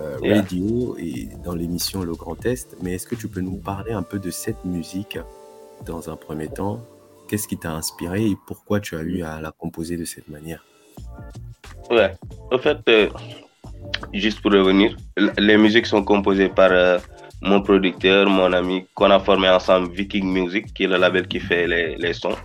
euh, 0.00 0.18
Radio 0.22 0.96
et 0.98 1.28
dans 1.44 1.54
l'émission 1.54 2.02
Le 2.02 2.14
Grand 2.14 2.34
Test. 2.34 2.76
Mais 2.82 2.94
est-ce 2.94 3.06
que 3.06 3.14
tu 3.14 3.28
peux 3.28 3.40
nous 3.40 3.56
parler 3.56 3.92
un 3.92 4.02
peu 4.02 4.18
de 4.18 4.30
cette 4.30 4.64
musique 4.64 5.18
dans 5.86 6.10
un 6.10 6.16
premier 6.16 6.48
temps? 6.48 6.80
Qu'est-ce 7.28 7.46
qui 7.46 7.58
t'a 7.58 7.72
inspiré 7.72 8.24
et 8.26 8.36
pourquoi 8.46 8.80
tu 8.80 8.96
as 8.96 9.02
eu 9.02 9.22
à 9.22 9.40
la 9.40 9.52
composer 9.52 9.96
de 9.96 10.04
cette 10.04 10.28
manière? 10.28 10.64
Ouais, 11.90 12.14
en 12.50 12.58
fait, 12.58 12.78
euh, 12.88 13.08
juste 14.12 14.40
pour 14.40 14.52
revenir, 14.52 14.96
les 15.38 15.56
musiques 15.56 15.86
sont 15.86 16.02
composées 16.02 16.48
par 16.48 17.00
mon 17.40 17.62
producteur, 17.62 18.28
mon 18.28 18.52
ami, 18.52 18.86
qu'on 18.94 19.10
a 19.10 19.20
formé 19.20 19.48
ensemble, 19.48 19.92
Viking 19.92 20.26
Music, 20.26 20.72
qui 20.74 20.84
est 20.84 20.88
le 20.88 20.96
label 20.96 21.28
qui 21.28 21.38
fait 21.38 21.66
les, 21.68 21.96
les 21.96 22.12
sons. 22.12 22.36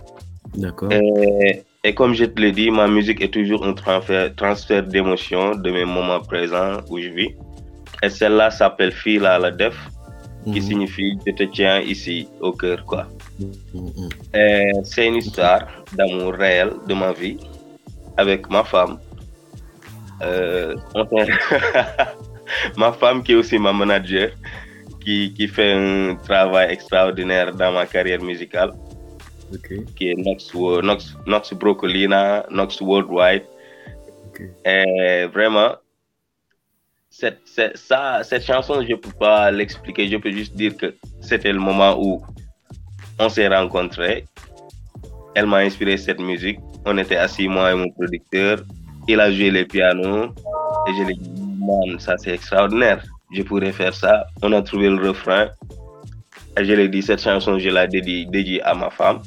D'accord. 0.54 0.92
Et 0.92 1.64
comme 1.92 2.14
je 2.14 2.24
te 2.24 2.40
l'ai 2.40 2.52
dit, 2.52 2.70
ma 2.70 2.88
musique 2.88 3.20
est 3.20 3.32
toujours 3.32 3.66
un 3.66 3.74
transfert, 3.74 4.34
transfert 4.34 4.82
d'émotions 4.82 5.54
de 5.54 5.70
mes 5.70 5.84
moments 5.84 6.20
présents 6.20 6.78
où 6.88 6.98
je 6.98 7.08
vis. 7.10 7.34
Et 8.02 8.08
celle-là 8.08 8.50
s'appelle 8.50 8.90
Fil 8.92 9.26
à 9.26 9.38
la 9.38 9.50
Def, 9.50 9.76
qui 10.44 10.60
mhm. 10.60 10.66
signifie 10.66 11.18
Je 11.26 11.32
te 11.32 11.42
tiens 11.42 11.80
ici 11.80 12.26
au 12.40 12.52
cœur. 12.52 12.86
quoi. 12.86 13.06
Mhm. 13.38 14.82
C'est 14.82 15.06
une 15.08 15.16
histoire 15.16 15.66
d'amour 15.92 16.32
réel 16.32 16.70
de 16.88 16.94
ma 16.94 17.12
vie 17.12 17.38
avec 18.16 18.48
ma 18.48 18.64
femme. 18.64 18.98
Euh, 20.22 20.74
ma 22.78 22.92
femme 22.92 23.22
qui 23.22 23.32
est 23.32 23.34
aussi 23.34 23.58
ma 23.58 23.74
manager, 23.74 24.30
qui, 25.00 25.34
qui 25.34 25.48
fait 25.48 25.72
un 25.72 26.14
travail 26.14 26.72
extraordinaire 26.72 27.54
dans 27.54 27.72
ma 27.72 27.84
carrière 27.84 28.22
musicale 28.22 28.72
qui 29.96 30.08
est 30.10 30.14
Nox, 30.14 30.52
Nox, 30.54 31.16
Nox 31.26 31.54
Brocolina, 31.54 32.46
Nox 32.50 32.80
Worldwide. 32.80 33.44
Et 34.64 35.26
vraiment, 35.32 35.76
cette, 37.08 37.40
cette, 37.44 37.76
ça, 37.76 38.22
cette 38.24 38.44
chanson, 38.44 38.82
je 38.82 38.90
ne 38.90 38.96
peux 38.96 39.12
pas 39.12 39.50
l'expliquer. 39.50 40.08
Je 40.08 40.16
peux 40.16 40.32
juste 40.32 40.56
dire 40.56 40.76
que 40.76 40.94
c'était 41.20 41.52
le 41.52 41.60
moment 41.60 41.96
où 41.98 42.22
on 43.18 43.28
s'est 43.28 43.46
rencontrés. 43.46 44.24
Elle 45.36 45.46
m'a 45.46 45.58
inspiré 45.58 45.96
cette 45.96 46.20
musique. 46.20 46.58
On 46.84 46.98
était 46.98 47.16
assis, 47.16 47.46
moi 47.46 47.72
et 47.72 47.74
mon 47.76 47.90
producteur. 47.90 48.64
Il 49.06 49.20
a 49.20 49.30
joué 49.30 49.50
le 49.50 49.64
piano. 49.64 50.34
Et 50.88 50.94
je 50.98 51.02
lui 51.04 51.12
ai 51.12 51.16
dit, 51.16 51.30
man, 51.58 51.98
ça 52.00 52.16
c'est 52.18 52.34
extraordinaire. 52.34 53.04
Je 53.32 53.42
pourrais 53.42 53.72
faire 53.72 53.94
ça. 53.94 54.26
On 54.42 54.52
a 54.52 54.62
trouvé 54.62 54.88
le 54.88 55.08
refrain. 55.08 55.48
Et 56.58 56.64
je 56.64 56.72
lui 56.72 56.82
ai 56.82 56.88
dit, 56.88 57.02
cette 57.02 57.20
chanson, 57.20 57.58
je 57.58 57.68
l'ai 57.68 57.86
dédiée 58.26 58.62
à 58.62 58.74
ma 58.74 58.90
femme. 58.90 59.22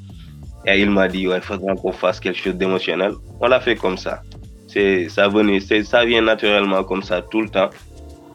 Et 0.67 0.81
il 0.81 0.89
m'a 0.91 1.07
dit, 1.07 1.21
il 1.21 1.41
faudrait 1.41 1.75
qu'on 1.77 1.93
fasse 1.93 2.19
quelque 2.19 2.37
chose 2.37 2.55
d'émotionnel. 2.55 3.13
On 3.39 3.47
l'a 3.47 3.61
fait 3.61 3.77
comme 3.77 3.97
ça. 3.97 4.21
C'est, 4.67 5.07
ça, 5.07 5.29
venait, 5.29 5.61
ça 5.61 6.03
vient 6.03 6.21
naturellement 6.21 6.83
comme 6.83 7.01
ça 7.01 7.21
tout 7.21 7.41
le 7.41 7.47
temps. 7.47 7.69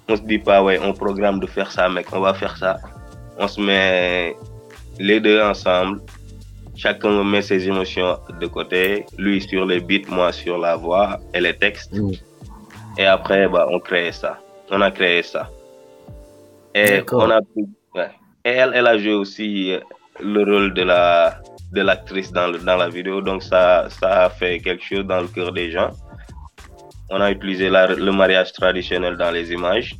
On 0.08 0.16
se 0.16 0.22
dit 0.22 0.38
pas, 0.38 0.62
ouais, 0.62 0.80
on 0.82 0.94
programme 0.94 1.40
de 1.40 1.46
faire 1.46 1.70
ça, 1.70 1.90
mec, 1.90 2.06
on 2.10 2.20
va 2.20 2.32
faire 2.32 2.56
ça. 2.56 2.78
On 3.38 3.46
se 3.46 3.60
met 3.60 4.34
les 4.98 5.20
deux 5.20 5.42
ensemble. 5.42 6.00
Chacun 6.74 7.22
met 7.22 7.42
ses 7.42 7.68
émotions 7.68 8.16
de 8.40 8.46
côté. 8.46 9.04
Lui 9.18 9.42
sur 9.42 9.66
les 9.66 9.80
beats, 9.80 10.08
moi 10.08 10.32
sur 10.32 10.56
la 10.56 10.74
voix 10.76 11.20
et 11.34 11.40
les 11.40 11.54
textes. 11.54 11.94
Et 12.96 13.04
après, 13.04 13.46
bah, 13.46 13.66
on 13.70 13.78
crée 13.78 14.10
ça. 14.10 14.38
On 14.70 14.80
a 14.80 14.90
créé 14.90 15.22
ça. 15.22 15.50
Et 16.74 17.02
on 17.12 17.30
a 17.30 17.40
Et 18.46 18.50
elle, 18.50 18.72
elle 18.74 18.86
a 18.86 18.96
joué 18.96 19.12
aussi 19.12 19.74
le 20.18 20.44
rôle 20.44 20.72
de 20.72 20.82
la, 20.82 21.38
de 21.72 21.80
l'actrice 21.80 22.32
dans, 22.32 22.50
dans 22.50 22.76
la 22.76 22.88
vidéo. 22.88 23.20
Donc 23.20 23.42
ça, 23.42 23.88
ça 23.90 24.24
a 24.26 24.30
fait 24.30 24.58
quelque 24.58 24.84
chose 24.84 25.06
dans 25.06 25.20
le 25.20 25.28
cœur 25.28 25.52
des 25.52 25.70
gens. 25.70 25.90
On 27.10 27.20
a 27.20 27.30
utilisé 27.30 27.68
le 27.68 28.12
mariage 28.12 28.52
traditionnel 28.52 29.16
dans 29.16 29.30
les 29.30 29.52
images. 29.52 29.96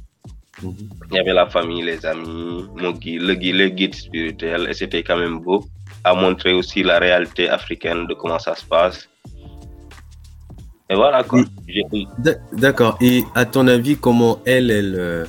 Mhm. 0.63 0.75
Il 1.11 1.17
y 1.17 1.19
avait 1.19 1.33
la 1.33 1.47
famille, 1.47 1.83
les 1.83 2.05
amis, 2.07 2.65
mon 2.77 2.93
guide, 2.93 3.23
le, 3.23 3.35
guide, 3.35 3.57
le 3.57 3.69
guide 3.69 3.95
spirituel. 3.95 4.67
Et 4.69 4.75
c'était 4.75 5.03
quand 5.03 5.17
même 5.17 5.41
beau 5.41 5.65
à 6.05 6.15
montrer 6.15 6.53
aussi 6.53 6.83
la 6.83 6.99
réalité 6.99 7.49
africaine 7.49 8.07
de 8.07 8.15
comment 8.15 8.39
ça 8.39 8.55
se 8.55 8.65
passe. 8.65 9.09
Et 10.91 10.95
voilà 10.95 11.23
quoi. 11.25 11.43
D'accord. 12.53 12.99
Et 13.01 13.25
à 13.35 13.45
ton 13.47 13.67
avis, 13.67 13.97
comment 13.97 14.41
elle, 14.45 14.71
elle, 14.71 14.95
euh, 14.99 15.25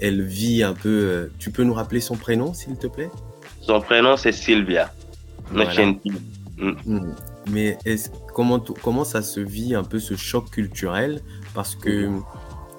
elle 0.00 0.22
vit 0.22 0.62
un 0.62 0.74
peu 0.74 0.88
euh, 0.88 1.32
Tu 1.38 1.50
peux 1.50 1.62
nous 1.62 1.74
rappeler 1.74 2.00
son 2.00 2.16
prénom, 2.16 2.52
s'il 2.52 2.76
te 2.76 2.88
plaît? 2.88 3.10
Son 3.60 3.80
prénom, 3.80 4.16
c'est 4.16 4.32
Sylvia. 4.32 4.90
Mm. 6.56 6.72
Mm. 6.86 7.14
Mais 7.50 7.78
est 7.84 8.12
comment, 8.32 8.60
comment 8.60 9.04
ça 9.04 9.22
se 9.22 9.40
vit 9.40 9.74
un 9.74 9.84
peu 9.84 9.98
ce 9.98 10.14
choc 10.14 10.50
culturel? 10.50 11.20
Parce 11.54 11.74
que 11.74 12.06
mm-hmm. 12.08 12.22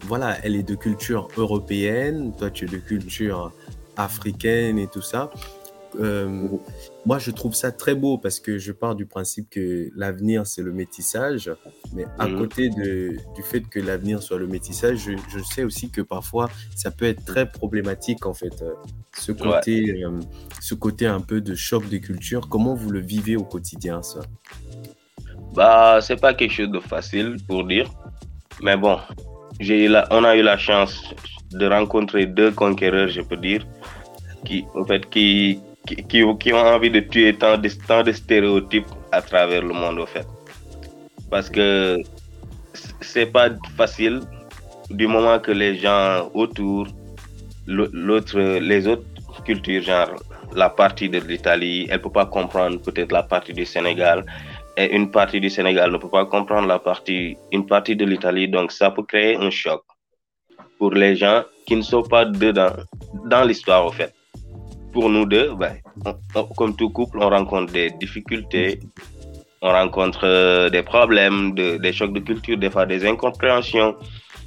voilà, 0.03 0.37
elle 0.43 0.55
est 0.55 0.63
de 0.63 0.75
culture 0.75 1.27
européenne, 1.37 2.33
toi 2.37 2.49
tu 2.49 2.65
es 2.65 2.67
de 2.67 2.77
culture 2.77 3.51
africaine 3.97 4.79
et 4.79 4.87
tout 4.87 5.01
ça. 5.01 5.31
Euh, 5.99 6.47
moi, 7.05 7.19
je 7.19 7.31
trouve 7.31 7.53
ça 7.53 7.71
très 7.71 7.95
beau 7.95 8.17
parce 8.17 8.39
que 8.39 8.57
je 8.57 8.71
pars 8.71 8.95
du 8.95 9.05
principe 9.05 9.49
que 9.49 9.89
l'avenir, 9.95 10.45
c'est 10.47 10.61
le 10.61 10.71
métissage. 10.71 11.51
Mais 11.93 12.05
à 12.19 12.27
mhm. 12.27 12.37
côté 12.37 12.69
de, 12.69 13.17
du 13.35 13.43
fait 13.43 13.61
que 13.61 13.79
l'avenir 13.79 14.21
soit 14.21 14.37
le 14.37 14.47
métissage, 14.47 14.97
je, 14.97 15.11
je, 15.29 15.43
sais 15.43 15.63
aussi 15.63 15.89
que 15.89 16.01
parfois, 16.01 16.49
ça 16.75 16.91
peut 16.91 17.05
être 17.05 17.23
très 17.25 17.49
problématique, 17.49 18.25
en 18.25 18.33
fait. 18.33 18.61
Euh, 18.61 18.73
ce 19.17 19.31
côté, 19.31 20.03
euh, 20.03 20.19
ce 20.59 20.75
côté 20.75 21.07
un 21.07 21.21
peu 21.21 21.41
de 21.41 21.55
choc 21.55 21.87
de 21.89 21.97
culture. 21.97 22.49
Comment 22.49 22.75
vous 22.75 22.91
le 22.91 22.99
vivez 22.99 23.35
au 23.35 23.43
quotidien, 23.43 24.01
ça? 24.01 24.19
Bah, 25.53 25.99
c'est 26.01 26.19
pas 26.19 26.33
quelque 26.33 26.51
chose 26.51 26.71
de 26.71 26.79
facile 26.79 27.37
pour 27.47 27.65
dire. 27.65 27.89
Mais 28.61 28.75
bon, 28.75 28.97
j'ai 29.59 29.87
la, 29.87 30.07
on 30.11 30.23
a 30.23 30.35
eu 30.35 30.41
la 30.41 30.57
chance 30.57 31.13
de 31.51 31.65
rencontrer 31.67 32.25
deux 32.25 32.51
conquéreurs, 32.51 33.07
je 33.07 33.21
peux 33.21 33.37
dire, 33.37 33.65
qui, 34.43 34.65
en 34.75 34.83
fait, 34.85 35.09
qui, 35.09 35.59
qui, 35.85 36.23
ont 36.23 36.37
envie 36.55 36.89
de 36.89 36.99
tuer 36.99 37.33
tant 37.35 37.57
de, 37.57 37.69
tant 37.87 38.03
de 38.03 38.11
stéréotypes 38.11 38.87
à 39.11 39.21
travers 39.21 39.61
le 39.61 39.73
monde, 39.73 39.99
au 39.99 40.05
fait. 40.05 40.27
Parce 41.29 41.49
que 41.49 42.01
c'est 43.01 43.27
pas 43.27 43.49
facile 43.77 44.21
du 44.89 45.07
moment 45.07 45.39
que 45.39 45.51
les 45.51 45.77
gens 45.77 46.29
autour, 46.33 46.87
l'autre, 47.67 48.39
les 48.39 48.87
autres 48.87 49.05
cultures, 49.43 49.81
genre 49.81 50.11
la 50.55 50.69
partie 50.69 51.09
de 51.09 51.19
l'Italie, 51.19 51.87
elle 51.89 52.01
peut 52.01 52.11
pas 52.11 52.25
comprendre 52.25 52.79
peut-être 52.79 53.11
la 53.11 53.23
partie 53.23 53.53
du 53.53 53.65
Sénégal, 53.65 54.25
et 54.77 54.93
une 54.93 55.09
partie 55.09 55.39
du 55.39 55.49
Sénégal 55.49 55.91
ne 55.91 55.97
peut 55.97 56.09
pas 56.09 56.25
comprendre 56.25 56.67
la 56.67 56.79
partie, 56.79 57.37
une 57.51 57.65
partie 57.65 57.95
de 57.95 58.05
l'Italie, 58.05 58.47
donc 58.47 58.71
ça 58.71 58.91
peut 58.91 59.03
créer 59.03 59.35
un 59.37 59.49
choc 59.49 59.81
pour 60.77 60.91
les 60.91 61.15
gens 61.15 61.43
qui 61.65 61.75
ne 61.75 61.81
sont 61.81 62.03
pas 62.03 62.25
dedans, 62.25 62.73
dans 63.25 63.43
l'histoire, 63.43 63.85
au 63.85 63.91
fait 63.91 64.13
pour 64.95 65.09
nous 65.09 65.25
deux, 65.25 65.53
ben, 65.55 65.75
comme 66.55 66.73
tout 66.73 66.89
couple, 66.89 67.17
on 67.19 67.29
rencontre 67.29 67.73
des 67.73 67.89
difficultés, 68.03 68.79
on 69.61 69.69
rencontre 69.69 70.21
euh, 70.23 70.69
des 70.69 70.83
problèmes, 70.83 71.53
des 71.53 71.91
chocs 71.91 72.13
de 72.13 72.21
culture, 72.21 72.57
des 72.57 72.69
fois 72.69 72.85
des 72.85 73.05
incompréhensions. 73.05 73.97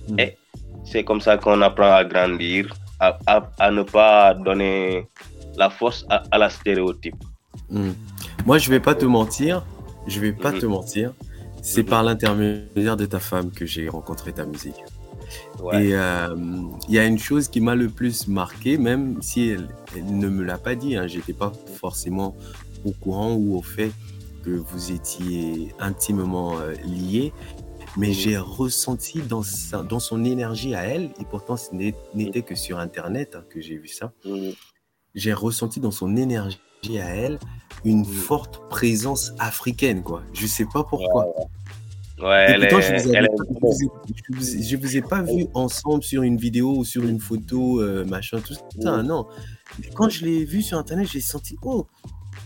Mm. 0.09 0.21
Et 0.21 0.39
c'est 0.87 1.05
comme 1.05 1.21
ça 1.21 1.37
qu'on 1.37 1.61
apprend 1.61 1.93
à 1.93 2.03
grandir, 2.03 2.75
à, 2.99 3.71
ne 3.71 3.83
pas 3.83 4.33
donner 4.33 5.07
la 5.59 5.69
force 5.69 6.07
à, 6.09 6.39
la 6.39 6.49
stéréotype. 6.49 7.23
Mm. 7.69 7.91
Moi, 8.47 8.57
je 8.57 8.71
vais 8.71 8.81
pas 8.81 8.95
te 8.95 9.05
mentir, 9.05 9.63
je 10.07 10.19
vais 10.19 10.33
pas 10.33 10.53
mm-hmm. 10.53 10.61
te 10.61 10.67
mentir. 10.67 11.13
C'est 11.61 11.85
par 11.85 12.03
l'intermédiaire 12.03 12.97
de 12.97 13.05
ta 13.05 13.19
femme 13.19 13.51
que 13.51 13.67
j'ai 13.67 13.87
rencontré 13.91 14.33
ta 14.33 14.47
musique. 14.47 14.83
Et 15.73 15.95
euh, 15.95 16.37
il 16.89 16.95
y 16.95 16.99
a 16.99 17.05
une 17.05 17.19
chose 17.19 17.49
qui 17.49 17.61
m'a 17.61 17.75
le 17.75 17.89
plus 17.89 18.29
marqué, 18.29 18.79
même 18.79 19.21
si 19.23 19.49
elle, 19.49 19.69
ne 20.05 20.29
me 20.29 20.45
l'a 20.45 20.59
pas 20.59 20.75
dit, 20.75 20.97
hein, 20.97 21.07
j'étais 21.07 21.33
pas 21.33 21.53
forcément 21.75 22.37
au 22.85 22.93
courant 22.93 23.35
ou 23.35 23.57
au 23.57 23.63
fait 23.63 23.93
que 24.45 24.51
vous 24.51 24.93
étiez 24.93 25.75
intimement 25.81 26.59
euh, 26.59 26.75
liés, 26.85 27.33
mais 27.97 28.13
j'ai 28.13 28.39
ressenti 28.39 29.21
dans, 29.21 29.43
dans 29.83 30.01
son 30.01 30.25
énergie 30.25 30.75
à 30.75 30.85
elle, 30.85 31.11
et 31.21 31.25
pourtant 31.29 31.57
ce 31.57 31.75
n'était 31.75 32.43
que 32.43 32.55
sur 32.55 32.79
Internet 32.79 33.35
hein, 33.37 33.45
que 33.51 33.61
j'ai 33.61 33.77
vu 33.77 33.89
ça, 33.89 34.13
j'ai 35.15 35.33
ressenti 35.33 35.81
dans 35.81 35.91
son 35.91 36.17
énergie 36.17 36.61
à 37.01 37.09
elle 37.09 37.39
une 37.85 38.05
forte 38.05 38.69
présence 38.69 39.33
africaine, 39.39 40.03
quoi. 40.03 40.23
Je 40.33 40.47
sais 40.47 40.67
pas 40.67 40.85
pourquoi. 40.85 41.27
Ouais, 41.27 41.45
elle 42.21 42.65
est, 42.65 42.71
je 42.71 43.07
vous, 43.07 43.15
elle 43.15 43.29
je, 43.39 43.45
vous 43.61 43.83
ai, 43.83 43.89
je 44.15 44.37
vous 44.37 44.57
ai- 44.57 44.63
je 44.63 44.77
vous 44.77 44.97
ai 44.97 45.03
pas 45.03 45.23
vu 45.23 45.47
ensemble 45.55 46.03
sur 46.03 46.23
une 46.23 46.37
vidéo 46.37 46.79
ou 46.79 46.85
sur 46.85 47.05
une 47.05 47.21
photo, 47.21 47.81
euh, 47.81 48.05
machin, 48.05 48.41
tout 48.41 48.55
ça, 48.81 49.03
non. 49.03 49.27
Quand 49.95 50.09
je 50.09 50.25
l'ai 50.25 50.45
vue 50.45 50.63
sur 50.63 50.79
Internet, 50.79 51.09
j'ai 51.13 51.21
senti, 51.21 51.57
oh, 51.63 51.87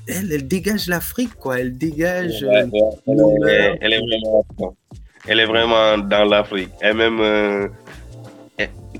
elle, 0.06 0.32
elle 0.32 0.46
dégage 0.48 0.88
l'Afrique, 0.88 1.34
quoi. 1.36 1.60
Elle 1.60 1.76
dégage. 1.78 2.42
Ouais, 2.42 2.64
euh, 3.08 3.14
ouais, 3.14 3.38
elle, 3.46 3.48
est, 3.48 3.78
elle 3.80 3.92
est 3.94 4.00
vraiment, 4.00 4.46
elle 5.26 5.40
est 5.40 5.46
vraiment 5.46 5.98
dans 5.98 6.24
l'Afrique. 6.24 6.70
Et 6.82 6.92
même, 6.92 7.20
euh, 7.20 7.68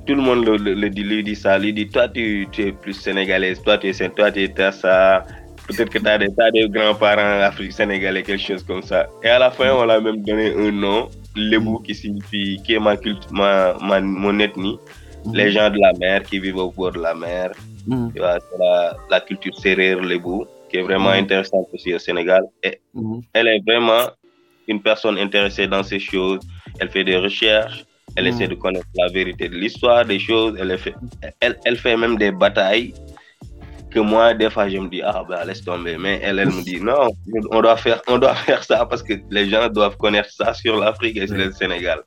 tout 0.07 0.15
le 0.15 0.23
monde 0.23 0.45
le, 0.45 0.57
le- 0.57 0.75
le 0.75 0.91
dit, 0.91 1.03
lui 1.03 1.23
dit 1.23 1.37
ça. 1.37 1.59
Lui 1.59 1.73
dit, 1.73 1.89
toi, 1.89 2.09
tu, 2.09 2.49
tu 2.51 2.63
es 2.69 2.73
plus 2.73 2.95
sénégalaise. 2.95 3.61
Toi, 3.63 3.79
tu 3.79 3.89
es, 3.89 4.09
toi, 4.11 4.31
tu 4.33 4.41
es 4.43 4.73
ça. 4.73 5.25
Peut-être 5.69 5.91
que 5.91 5.99
tu 5.99 6.07
as 6.09 6.51
des, 6.51 6.69
grands-parents 6.69 7.41
africains 7.43 7.71
sénégalais, 7.73 8.23
quelque 8.23 8.43
chose 8.43 8.63
comme 8.65 8.83
ça. 8.83 9.09
Et 9.23 9.29
à 9.29 9.39
la 9.39 9.51
fin, 9.51 9.73
on 9.75 9.85
l'a 9.85 10.01
même 10.01 10.23
donné 10.25 10.53
un 10.55 10.71
nom, 10.73 11.09
Lebou, 11.37 11.79
qui 11.79 11.95
signifie, 11.95 12.61
qui 12.65 12.75
est 12.75 12.79
ma 12.81 12.97
culte, 12.97 13.27
ma, 13.31 13.75
ma- 13.81 14.01
mon 14.01 14.39
ethnie. 14.39 14.79
Mhm. 15.25 15.35
Les 15.35 15.51
gens 15.53 15.71
de 15.71 15.79
la 15.79 15.93
mer 15.99 16.23
qui 16.25 16.39
vivent 16.41 16.57
au 16.59 16.71
bord 16.71 16.93
de 16.93 17.01
la 17.01 17.15
mer. 17.15 17.53
Tu 17.89 18.19
vois, 18.21 18.39
c'est 18.41 18.59
la, 18.59 18.97
la 19.11 19.21
culture 19.21 19.55
sérère 19.55 20.01
Lebou, 20.03 20.45
qui 20.69 20.77
est 20.79 20.83
vraiment 20.83 21.11
Mhm. 21.11 21.23
intéressante 21.25 21.67
aussi 21.73 21.95
au 21.95 21.99
Sénégal. 21.99 22.43
Et 22.63 22.81
Mhm. 22.95 23.21
elle 23.33 23.49
est 23.49 23.63
vraiment 23.67 24.05
une 24.69 24.81
personne 24.83 25.17
intéressée 25.19 25.67
dans 25.67 25.83
ces 25.83 25.99
choses. 26.01 26.41
Elle 26.81 26.91
fait 26.91 27.05
des 27.05 27.17
recherches, 27.17 27.85
elle 28.17 28.25
Mm. 28.25 28.29
essaie 28.29 28.49
de 28.49 28.55
connaître 28.55 28.87
la 28.97 29.09
vérité 29.13 29.49
de 29.49 29.57
l'histoire 29.57 30.05
des 30.05 30.19
choses. 30.19 30.57
Elle 30.61 30.77
fait, 30.79 30.95
elle, 31.41 31.57
elle 31.65 31.77
fait 31.77 31.97
même 31.97 32.17
des 32.17 32.31
batailles 32.31 32.93
que 33.93 34.01
moi, 34.01 34.35
des 34.35 34.51
fois, 34.51 34.69
je 34.69 34.79
me 34.79 34.89
dis, 34.89 35.03
ah 35.03 35.23
ben 35.29 35.45
laisse 35.45 35.63
tomber. 35.65 35.97
Mais 35.99 36.21
elle, 36.23 36.39
elle 36.39 36.49
me 36.49 36.63
dit, 36.63 36.81
non, 36.81 37.09
on 37.51 37.61
doit, 37.61 37.77
faire, 37.77 38.01
on 38.09 38.19
doit 38.19 38.35
faire 38.49 38.63
ça 38.65 38.85
parce 38.87 39.03
que 39.03 39.15
les 39.31 39.49
gens 39.49 39.69
doivent 39.69 39.97
connaître 39.97 40.31
ça 40.31 40.53
sur 40.55 40.75
l'Afrique 40.83 41.17
et 41.19 41.27
sur 41.27 41.37
le 41.37 41.53
Sénégal. 41.53 42.01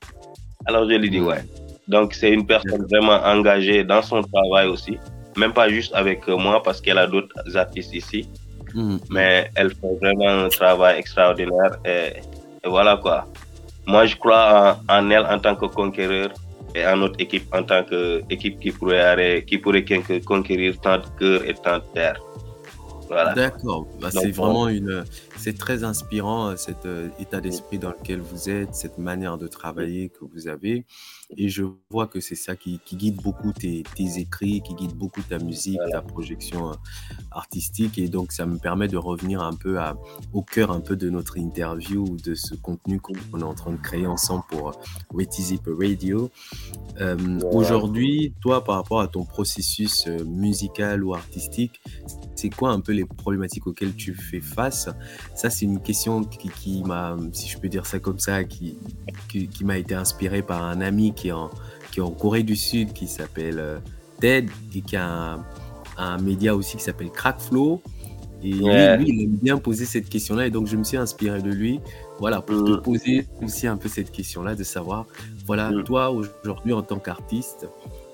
Alors 0.66 0.84
je 0.88 0.94
lui 0.96 1.10
dis, 1.10 1.20
Mm. 1.20 1.26
ouais. 1.26 1.44
Donc 1.88 2.14
c'est 2.14 2.30
une 2.32 2.46
personne 2.46 2.84
vraiment 2.90 3.20
engagée 3.24 3.84
dans 3.84 4.02
son 4.02 4.20
travail 4.22 4.66
aussi. 4.68 4.98
Même 5.36 5.52
pas 5.52 5.68
juste 5.68 5.94
avec 5.94 6.28
euh, 6.28 6.36
moi 6.36 6.62
parce 6.62 6.80
qu'elle 6.80 6.98
a 6.98 7.06
d'autres 7.06 7.56
artistes 7.56 7.94
ici 7.94 8.28
Mhm. 8.74 8.98
mais 9.10 9.48
elle 9.54 9.70
fait 9.70 9.94
vraiment 10.02 10.44
un 10.44 10.48
travail 10.48 10.98
extraordinaire 10.98 11.72
et, 11.84 12.18
et 12.64 12.68
voilà 12.68 12.96
quoi. 12.98 13.24
Moi, 13.86 14.04
je 14.06 14.16
crois 14.16 14.44
en, 14.88 14.94
en 14.98 15.10
elle 15.10 15.24
en 15.24 15.38
tant 15.38 15.54
que 15.54 15.66
conquéreur 15.66 16.28
et 16.76 16.86
en 16.86 16.96
notre 16.98 17.18
équipe 17.20 17.46
en 17.54 17.62
tant 17.62 17.82
qu'équipe 17.84 18.60
qui 18.60 18.70
pourrait, 18.70 19.44
qui 19.46 19.58
pourrait 19.58 19.84
conquérir- 19.84 20.78
tant 20.80 20.98
de 20.98 21.06
cœurs 21.18 21.44
et 21.48 21.54
tant 21.54 21.78
de 21.78 21.84
terres. 21.94 22.20
Voilà. 23.08 23.34
D'accord. 23.34 23.86
Bah, 24.00 24.10
c'est 24.10 24.30
vraiment 24.32 24.68
une. 24.68 25.04
C'est 25.36 25.56
très 25.56 25.84
inspirant 25.84 26.48
euh, 26.48 26.56
cet 26.56 26.86
euh, 26.86 27.08
état 27.20 27.40
d'esprit 27.40 27.78
dans 27.78 27.90
lequel 27.90 28.20
vous 28.20 28.50
êtes, 28.50 28.74
cette 28.74 28.98
manière 28.98 29.38
de 29.38 29.46
travailler 29.46 30.08
que 30.08 30.24
vous 30.24 30.48
avez. 30.48 30.84
Et 31.36 31.48
je 31.48 31.64
vois 31.90 32.06
que 32.06 32.20
c'est 32.20 32.34
ça 32.36 32.54
qui, 32.56 32.80
qui 32.84 32.96
guide 32.96 33.16
beaucoup 33.16 33.52
tes, 33.52 33.82
tes 33.94 34.18
écrits, 34.18 34.62
qui 34.62 34.74
guide 34.74 34.94
beaucoup 34.94 35.22
ta 35.22 35.38
musique, 35.38 35.76
Voilà. 35.78 36.00
ta 36.00 36.02
projection 36.02 36.70
euh, 36.70 36.74
artistique. 37.32 37.98
Et 37.98 38.08
donc, 38.08 38.32
ça 38.32 38.46
me 38.46 38.58
permet 38.58 38.88
de 38.88 38.96
revenir 38.96 39.42
un 39.42 39.54
peu 39.54 39.78
à, 39.78 39.96
au 40.32 40.42
cœur 40.42 40.70
un 40.70 40.80
peu 40.80 40.96
de 40.96 41.10
notre 41.10 41.36
interview, 41.38 42.16
de 42.24 42.34
ce 42.34 42.54
contenu 42.54 43.00
qu'on 43.00 43.40
est 43.40 43.42
en 43.42 43.54
train 43.54 43.72
de 43.72 43.76
créer 43.80 44.06
ensemble 44.06 44.44
pour 44.48 44.68
euh, 44.68 44.72
Wet 45.12 45.28
Is 45.38 45.54
It 45.54 45.62
Radio. 45.66 46.30
Euh, 47.00 47.40
Aujourd'hui, 47.52 48.32
toi, 48.40 48.62
par 48.64 48.76
rapport 48.76 49.00
à 49.00 49.08
ton 49.08 49.24
processus 49.24 50.06
euh, 50.06 50.24
musical 50.24 51.02
ou 51.04 51.14
artistique, 51.14 51.80
c'est 52.34 52.50
quoi 52.50 52.70
un 52.70 52.80
peu 52.80 52.92
les 52.92 53.04
problématiques 53.04 53.66
auxquelles 53.66 53.94
tu 53.94 54.14
fais 54.14 54.40
face? 54.40 54.88
Ça, 55.34 55.50
c'est 55.50 55.64
une 55.64 55.80
question 55.80 56.22
qui, 56.24 56.48
qui 56.50 56.82
m'a, 56.84 57.16
si 57.32 57.48
je 57.48 57.58
peux 57.58 57.68
dire 57.68 57.86
ça 57.86 57.98
comme 57.98 58.18
ça, 58.18 58.44
qui, 58.44 58.76
qui, 59.28 59.48
qui 59.48 59.64
m'a 59.64 59.78
été 59.78 59.94
inspirée 59.94 60.42
par 60.42 60.62
un 60.62 60.80
ami 60.80 61.14
qui 61.16 61.28
est 61.28 61.32
en, 61.32 61.50
qui 61.90 61.98
est 61.98 62.02
en 62.02 62.10
Corée 62.12 62.44
du 62.44 62.54
Sud, 62.54 62.92
qui 62.92 63.08
s'appelle 63.08 63.58
euh, 63.58 63.78
Ted, 64.20 64.52
et 64.74 64.80
qui 64.82 64.94
a 64.96 65.34
un, 65.34 65.44
un 65.98 66.18
média 66.18 66.54
aussi 66.54 66.76
qui 66.76 66.82
s'appelle 66.84 67.10
Crackflow. 67.10 67.82
Et 68.42 68.50
lui- 68.52 68.64
Ouais. 68.64 68.96
lui, 68.98 69.06
il 69.08 69.22
aime 69.24 69.36
bien 69.42 69.56
poser 69.56 69.86
cette 69.86 70.08
question-là, 70.08 70.46
et 70.46 70.50
donc 70.50 70.66
je 70.68 70.76
me 70.76 70.84
suis 70.84 70.98
inspiré 70.98 71.40
de 71.42 71.50
lui, 71.50 71.80
voilà, 72.20 72.40
pour 72.42 72.64
te 72.64 72.70
Mhm. 72.72 72.82
poser 72.82 73.26
aussi 73.42 73.66
un 73.66 73.76
peu 73.78 73.88
cette 73.88 74.12
question-là, 74.12 74.54
de 74.54 74.62
savoir, 74.62 75.06
voilà, 75.46 75.70
Mhm. 75.70 75.84
toi 75.84 76.10
aujourd'hui 76.10 76.72
en 76.74 76.82
tant 76.82 76.98
qu'artiste, 76.98 77.66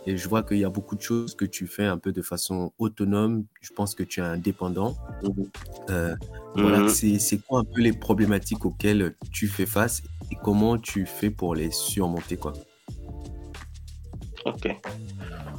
et 0.06 0.16
je 0.16 0.28
vois 0.28 0.42
qu'il 0.44 0.58
y 0.58 0.64
a 0.64 0.70
beaucoup 0.70 0.94
de 0.96 1.02
choses 1.02 1.34
que 1.34 1.44
tu 1.44 1.66
fais 1.66 1.84
un 1.86 1.98
peu 1.98 2.12
de 2.12 2.22
façon 2.22 2.72
autonome. 2.78 3.44
Je 3.60 3.70
pense 3.72 3.94
que 3.94 4.02
tu 4.04 4.20
es 4.20 4.22
indépendant. 4.24 4.96
Mhm. 5.24 5.46
Euh, 5.90 6.14
voilà, 6.56 6.88
c'est 6.88 7.18
c'est 7.18 7.38
quoi 7.38 7.60
un 7.60 7.64
peu 7.64 7.80
les 7.80 7.92
problématiques 7.92 8.64
auxquelles 8.64 9.14
tu 9.32 9.46
fais 9.48 9.66
face 9.66 10.02
et 10.30 10.36
comment 10.42 10.78
tu 10.78 11.04
fais 11.06 11.30
pour 11.30 11.54
les 11.54 11.70
surmonter 11.72 12.36
quoi? 12.36 12.52
Ok. 14.44 14.76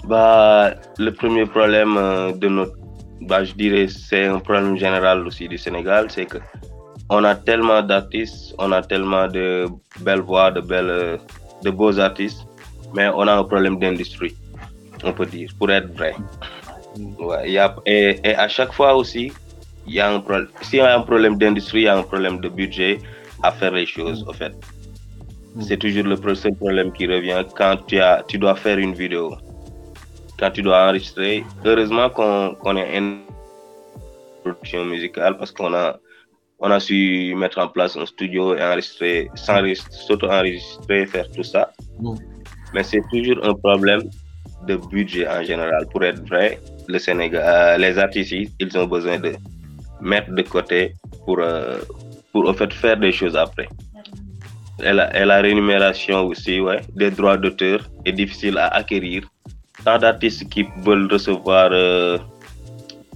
Bah, 0.06 0.74
le 0.98 1.12
premier 1.12 1.46
problème 1.46 1.96
euh, 1.98 2.32
de 2.34 2.48
notre, 2.50 2.76
bah, 3.22 3.44
je 3.44 3.54
dirais, 3.54 3.88
c'est 3.88 4.26
un 4.26 4.40
problème 4.40 4.76
général 4.78 5.26
aussi 5.26 5.48
du 5.48 5.58
Sénégal, 5.58 6.12
c'est 6.12 6.26
que 6.26 6.40
on 7.10 7.24
a 7.24 7.36
tellement 7.36 7.82
d'artistes, 7.82 8.54
on 8.58 8.72
a 8.72 8.82
tellement 8.82 9.28
de 9.28 9.68
belles 10.02 10.22
voix, 10.22 10.52
de 10.52 10.62
belles, 10.62 11.20
de 11.64 11.70
beaux 11.70 12.00
artistes, 12.00 12.46
mais 12.94 13.08
on 13.10 13.28
a 13.28 13.36
un 13.36 13.44
problème 13.44 13.80
d'industrie, 13.80 14.36
on 15.04 15.14
peut 15.14 15.26
dire, 15.26 15.50
pour 15.58 15.72
être 15.72 15.92
vrai. 15.94 16.16
Ouais, 17.20 17.44
il 17.46 17.54
y 17.54 17.58
a, 17.58 17.76
et, 17.86 18.20
et 18.24 18.36
à 18.36 18.48
chaque 18.48 18.74
fois 18.74 18.96
aussi, 18.96 19.32
il 19.88 19.94
y 19.94 20.00
a 20.00 20.12
un 20.12 20.20
problème. 20.20 20.48
S'il 20.62 20.80
y 20.80 20.82
a 20.82 20.96
un 20.96 21.02
problème 21.02 21.38
d'industrie, 21.38 21.82
il 21.82 21.86
y 21.86 21.88
a 21.88 21.98
un 21.98 22.04
problème 22.04 22.40
de 22.40 22.50
budget 22.50 23.00
à 23.42 23.52
faire 23.52 23.72
les 23.72 23.86
choses, 23.86 24.26
en 24.28 24.34
fait. 24.34 24.54
C'est 25.62 25.78
toujours 25.78 26.06
le 26.06 26.36
seul 26.36 26.56
problème 26.56 26.92
qui 26.92 27.06
revient 27.08 27.44
quand 27.56 27.78
tu, 27.88 28.00
as, 28.00 28.24
tu 28.28 28.38
dois 28.38 28.56
faire 28.56 28.78
une 28.80 28.94
vidéo, 28.94 29.36
quand 30.40 30.52
tu 30.52 30.62
dois 30.62 30.88
enregistrer. 30.88 31.44
Heureusement 31.64 32.10
qu'on 32.10 32.56
qu'on 32.56 32.76
est 32.76 32.98
une 32.98 33.20
production 34.44 34.86
musicale 34.86 35.38
parce 35.38 35.52
qu'on 35.52 35.74
a, 35.74 35.98
on 36.60 36.72
a 36.72 36.80
su 36.80 37.34
mettre 37.36 37.60
en 37.60 37.68
place 37.68 37.96
un 37.96 38.06
studio 38.06 38.56
et 38.56 38.64
enregistrer, 38.64 39.30
s'enregistrer, 39.36 39.94
s'auto-enregistrer, 40.08 41.06
faire 41.06 41.30
tout 41.32 41.44
ça. 41.44 41.72
Mm. 42.00 42.16
Mais 42.74 42.84
c'est 42.84 43.04
toujours 43.12 43.40
un 43.46 43.54
problème 43.54 44.02
de 44.68 44.76
budget 44.76 45.28
en 45.28 45.44
général. 45.44 45.86
Pour 45.92 46.04
être 46.04 46.28
vrai, 46.28 46.60
le 46.88 47.00
Sénégal, 47.00 47.44
euh, 47.46 47.78
les 47.78 47.98
artistes, 47.98 48.34
ils 48.60 48.78
ont 48.78 48.88
besoin 48.88 49.20
de 49.20 49.34
mettre 50.02 50.32
de 50.32 50.42
côté 50.42 50.94
pour, 51.26 51.40
euh, 51.40 51.78
pour 52.32 52.50
en 52.50 52.54
fait, 52.54 52.74
faire 52.74 52.98
des 52.98 53.12
choses 53.12 53.36
après. 53.36 53.68
Et 54.82 54.92
la, 54.92 55.06
et 55.16 55.26
la 55.26 55.42
rémunération 55.42 56.26
aussi, 56.26 56.60
ouais, 56.60 56.82
des 56.96 57.12
droits 57.12 57.38
d'auteur 57.38 57.80
est 58.06 58.12
difficile 58.14 58.58
à 58.58 58.68
acquérir. 58.68 59.24
Tant 59.86 59.98
d'artistes 60.00 60.50
qui 60.50 60.66
veulent 60.84 61.08
recevoir 61.12 61.70
euh, 61.72 62.18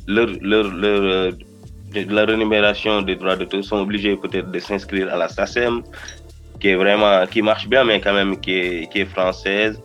leur, 0.08 0.28
leur, 0.42 0.68
leur, 0.70 1.02
euh, 1.02 1.32
de- 1.94 2.14
la 2.14 2.26
rémunération 2.26 3.02
des 3.02 3.16
droits 3.16 3.36
d'auteur 3.36 3.64
sont 3.64 3.78
obligés 3.78 4.16
peut-être 4.16 4.52
de 4.52 4.60
s'inscrire 4.60 5.12
à 5.14 5.18
la 5.18 5.28
SACEM, 5.30 5.82
qui 6.60 6.70
est 6.70 6.76
vraiment, 6.76 7.26
qui 7.28 7.42
marche 7.42 7.68
bien, 7.68 7.84
mais 7.84 8.00
quand 8.02 8.14
même 8.14 8.40
qui 8.40 8.52
est, 8.54 8.92
qui 8.92 9.00
est 9.02 9.06
française. 9.06 9.82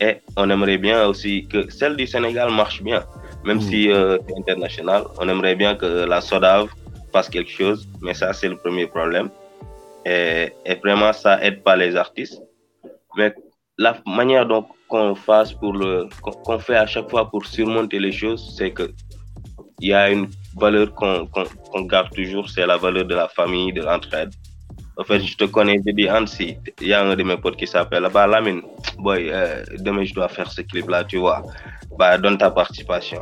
Et 0.00 0.16
on 0.36 0.50
aimerait 0.50 0.78
bien 0.78 1.06
aussi 1.06 1.46
que 1.46 1.70
celle 1.70 1.94
du 1.96 2.06
Sénégal 2.06 2.50
marche 2.50 2.82
bien, 2.82 3.02
même 3.44 3.58
Mm. 3.58 3.60
si 3.60 3.90
euh, 3.90 4.18
c'est 4.26 4.36
international. 4.38 5.04
On 5.20 5.28
aimerait 5.28 5.54
bien 5.54 5.76
que 5.76 6.04
la 6.04 6.20
SODAV 6.20 6.68
fasse 7.12 7.28
quelque 7.28 7.50
chose, 7.50 7.86
mais 8.00 8.14
ça, 8.14 8.32
c'est 8.32 8.48
le 8.48 8.56
premier 8.56 8.86
problème. 8.86 9.28
Et, 10.04 10.52
vraiment, 10.82 11.12
ça 11.12 11.42
aide 11.42 11.62
pas 11.62 11.76
les 11.76 11.96
artistes. 11.96 12.40
Mais 13.16 13.34
la 13.78 13.96
manière 14.06 14.46
dont 14.46 14.66
qu'on 14.88 15.14
fasse 15.14 15.52
pour 15.52 15.74
qu'on 16.44 16.58
fait 16.58 16.76
à 16.76 16.86
chaque 16.86 17.08
fois 17.10 17.30
pour 17.30 17.46
surmonter 17.46 17.98
les 17.98 18.12
choses, 18.12 18.54
c'est 18.56 18.72
que 18.72 18.90
il 19.80 19.88
y 19.88 19.94
a 19.94 20.10
une 20.10 20.28
valeur 20.56 20.94
qu'on 20.94 21.26
qu'on 21.26 21.82
garde 21.82 22.10
toujours, 22.14 22.48
c'est 22.48 22.66
la 22.66 22.76
valeur 22.76 23.04
de 23.04 23.14
la 23.14 23.28
famille, 23.28 23.72
de 23.72 23.82
l'entraide. 23.82 24.30
En 24.98 25.04
fait, 25.04 25.20
je 25.20 25.36
te 25.36 25.44
connais, 25.44 25.78
dis 25.78 26.10
Ansi, 26.10 26.58
il 26.80 26.88
y 26.88 26.92
a 26.92 27.02
un 27.02 27.16
de 27.16 27.22
mes 27.22 27.38
potes 27.38 27.56
qui 27.56 27.66
s'appelle 27.66 28.06
bah, 28.12 28.26
Lamine, 28.26 28.62
boy, 28.98 29.30
euh, 29.30 29.64
demain 29.78 30.04
je 30.04 30.12
dois 30.12 30.28
faire 30.28 30.50
ce 30.52 30.60
clip-là, 30.60 31.04
tu 31.04 31.16
vois. 31.16 31.42
Bah, 31.98 32.18
donne 32.18 32.36
ta 32.36 32.50
participation. 32.50 33.20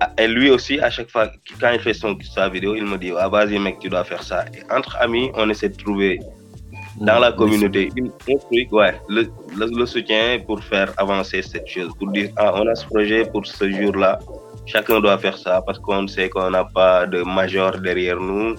Ah, 0.00 0.12
Et 0.18 0.28
lui 0.28 0.50
aussi, 0.50 0.80
à 0.80 0.90
chaque 0.90 1.10
fois, 1.10 1.30
quand 1.60 1.70
il 1.72 1.80
fait 1.80 1.94
son, 1.94 2.16
sa 2.34 2.48
vidéo, 2.48 2.74
il 2.74 2.84
me 2.84 2.96
dit, 2.98 3.12
ah, 3.18 3.28
vas-y 3.28 3.58
mec, 3.58 3.78
tu 3.78 3.88
dois 3.88 4.04
faire 4.04 4.22
ça. 4.22 4.44
Et 4.54 4.62
entre 4.72 4.96
amis, 5.00 5.30
on 5.34 5.48
essaie 5.50 5.68
de 5.68 5.76
trouver 5.76 6.18
dans 7.00 7.18
la 7.18 7.32
communauté 7.32 7.90
une, 7.96 8.06
un 8.06 8.36
truc, 8.38 8.72
ouais, 8.72 8.94
le, 9.08 9.22
le, 9.56 9.66
le 9.66 9.86
soutien 9.86 10.38
pour 10.46 10.62
faire 10.62 10.92
avancer 10.96 11.42
cette 11.42 11.66
chose, 11.66 11.92
pour 11.98 12.10
dire, 12.10 12.30
ah, 12.36 12.52
on 12.54 12.66
a 12.68 12.74
ce 12.74 12.86
projet 12.86 13.24
pour 13.24 13.46
ce 13.46 13.70
jour-là, 13.70 14.18
chacun 14.66 15.00
doit 15.00 15.18
faire 15.18 15.36
ça 15.36 15.62
parce 15.64 15.78
qu'on 15.78 16.06
sait 16.06 16.28
qu'on 16.28 16.50
n'a 16.50 16.64
pas 16.64 17.06
de 17.06 17.22
major 17.22 17.72
derrière 17.78 18.20
nous. 18.20 18.54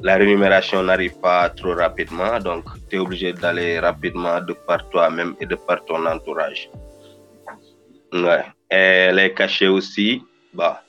La 0.00 0.16
rémunération 0.16 0.82
n'arrive 0.82 1.18
pas 1.18 1.48
trop 1.50 1.74
rapidement, 1.74 2.38
donc 2.38 2.64
tu 2.88 2.96
es 2.96 2.98
obligé 3.00 3.32
d'aller 3.32 3.80
rapidement 3.80 4.40
de 4.40 4.52
par 4.52 4.88
toi-même 4.90 5.34
et 5.40 5.46
de 5.46 5.56
par 5.56 5.84
ton 5.86 6.06
entourage. 6.06 6.70
Ouais. 8.12 8.44
Et 8.70 9.10
les 9.12 9.34
cachets 9.34 9.66
aussi, 9.66 10.22
bah, 10.58 10.82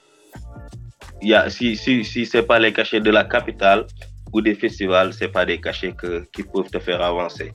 y 1.21 1.34
a, 1.34 1.49
si, 1.55 1.75
si, 1.84 2.03
si 2.03 2.25
ce 2.25 2.38
n'est 2.38 2.43
pas 2.51 2.60
les 2.60 2.73
cachets 2.73 3.01
de 3.08 3.12
la 3.12 3.23
capitale, 3.36 3.86
ou 4.34 4.41
des 4.41 4.55
festivals, 4.55 5.12
c'est 5.13 5.32
pas 5.38 5.45
des 5.45 5.60
cachets 5.60 5.93
que, 6.01 6.12
qui 6.34 6.43
peuvent 6.43 6.69
te 6.75 6.79
faire 6.79 7.01
avancer. 7.01 7.53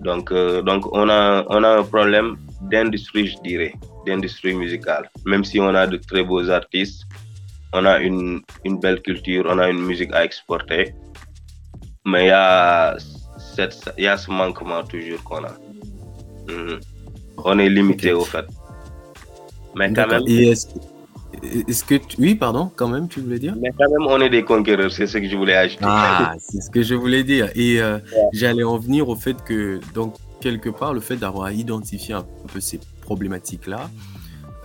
Donc, 0.00 0.30
euh, 0.30 0.62
donc 0.62 0.80
on, 0.92 1.08
a, 1.08 1.44
on 1.48 1.62
a 1.64 1.70
un 1.80 1.82
problème 1.82 2.36
d'industrie, 2.70 3.26
je 3.28 3.38
dirais, 3.42 3.72
d'industrie 4.06 4.54
musicale. 4.54 5.04
Même 5.24 5.44
si 5.44 5.60
on 5.60 5.74
a 5.74 5.86
de 5.86 5.96
très 5.96 6.22
beaux 6.22 6.48
artistes, 6.50 7.02
on 7.72 7.84
a 7.84 7.98
une, 7.98 8.40
une 8.64 8.78
belle 8.78 9.00
culture, 9.02 9.44
on 9.48 9.58
a 9.58 9.68
une 9.68 9.82
musique 9.90 10.12
à 10.14 10.24
exporter, 10.24 10.94
mais 12.04 12.24
il 12.24 12.28
y 12.28 12.30
a, 12.30 12.96
cette, 13.54 13.76
y 13.98 14.06
a 14.06 14.16
ce 14.16 14.30
manquement 14.30 14.82
toujours 14.84 15.22
qu'on 15.24 15.44
a. 15.44 15.54
Mhm. 16.48 16.80
On 17.44 17.58
est 17.58 17.68
limité 17.68 18.12
au 18.12 18.24
fait. 18.24 18.46
Mais 19.74 19.92
quand 19.92 20.08
même, 20.08 20.24
est-ce 21.42 21.84
que 21.84 21.94
tu- 21.96 22.16
oui, 22.20 22.34
pardon, 22.34 22.70
quand 22.76 22.88
même, 22.88 23.08
tu 23.08 23.20
voulais 23.20 23.38
dire 23.38 23.54
mais 23.60 23.70
quand 23.78 23.88
même, 23.90 24.06
on 24.08 24.20
est 24.20 24.30
des 24.30 24.44
conquérants, 24.44 24.88
c'est 24.90 25.06
ce 25.06 25.18
que 25.18 25.28
je 25.28 25.36
voulais 25.36 25.54
ajouter. 25.56 25.84
Ah, 25.86 26.34
c'est 26.38 26.60
ce 26.60 26.70
que 26.70 26.82
je 26.82 26.94
voulais 26.94 27.24
dire. 27.24 27.50
Et 27.54 27.80
euh, 27.80 27.98
j'allais 28.32 28.64
en 28.64 28.78
venir 28.78 29.08
au 29.08 29.16
fait 29.16 29.42
que, 29.44 29.80
donc, 29.94 30.14
quelque 30.40 30.68
part, 30.70 30.92
le 30.94 31.00
fait 31.00 31.16
d'avoir 31.16 31.50
identifié 31.52 32.14
un 32.14 32.24
peu 32.52 32.60
ces 32.60 32.78
problématiques-là, 33.02 33.90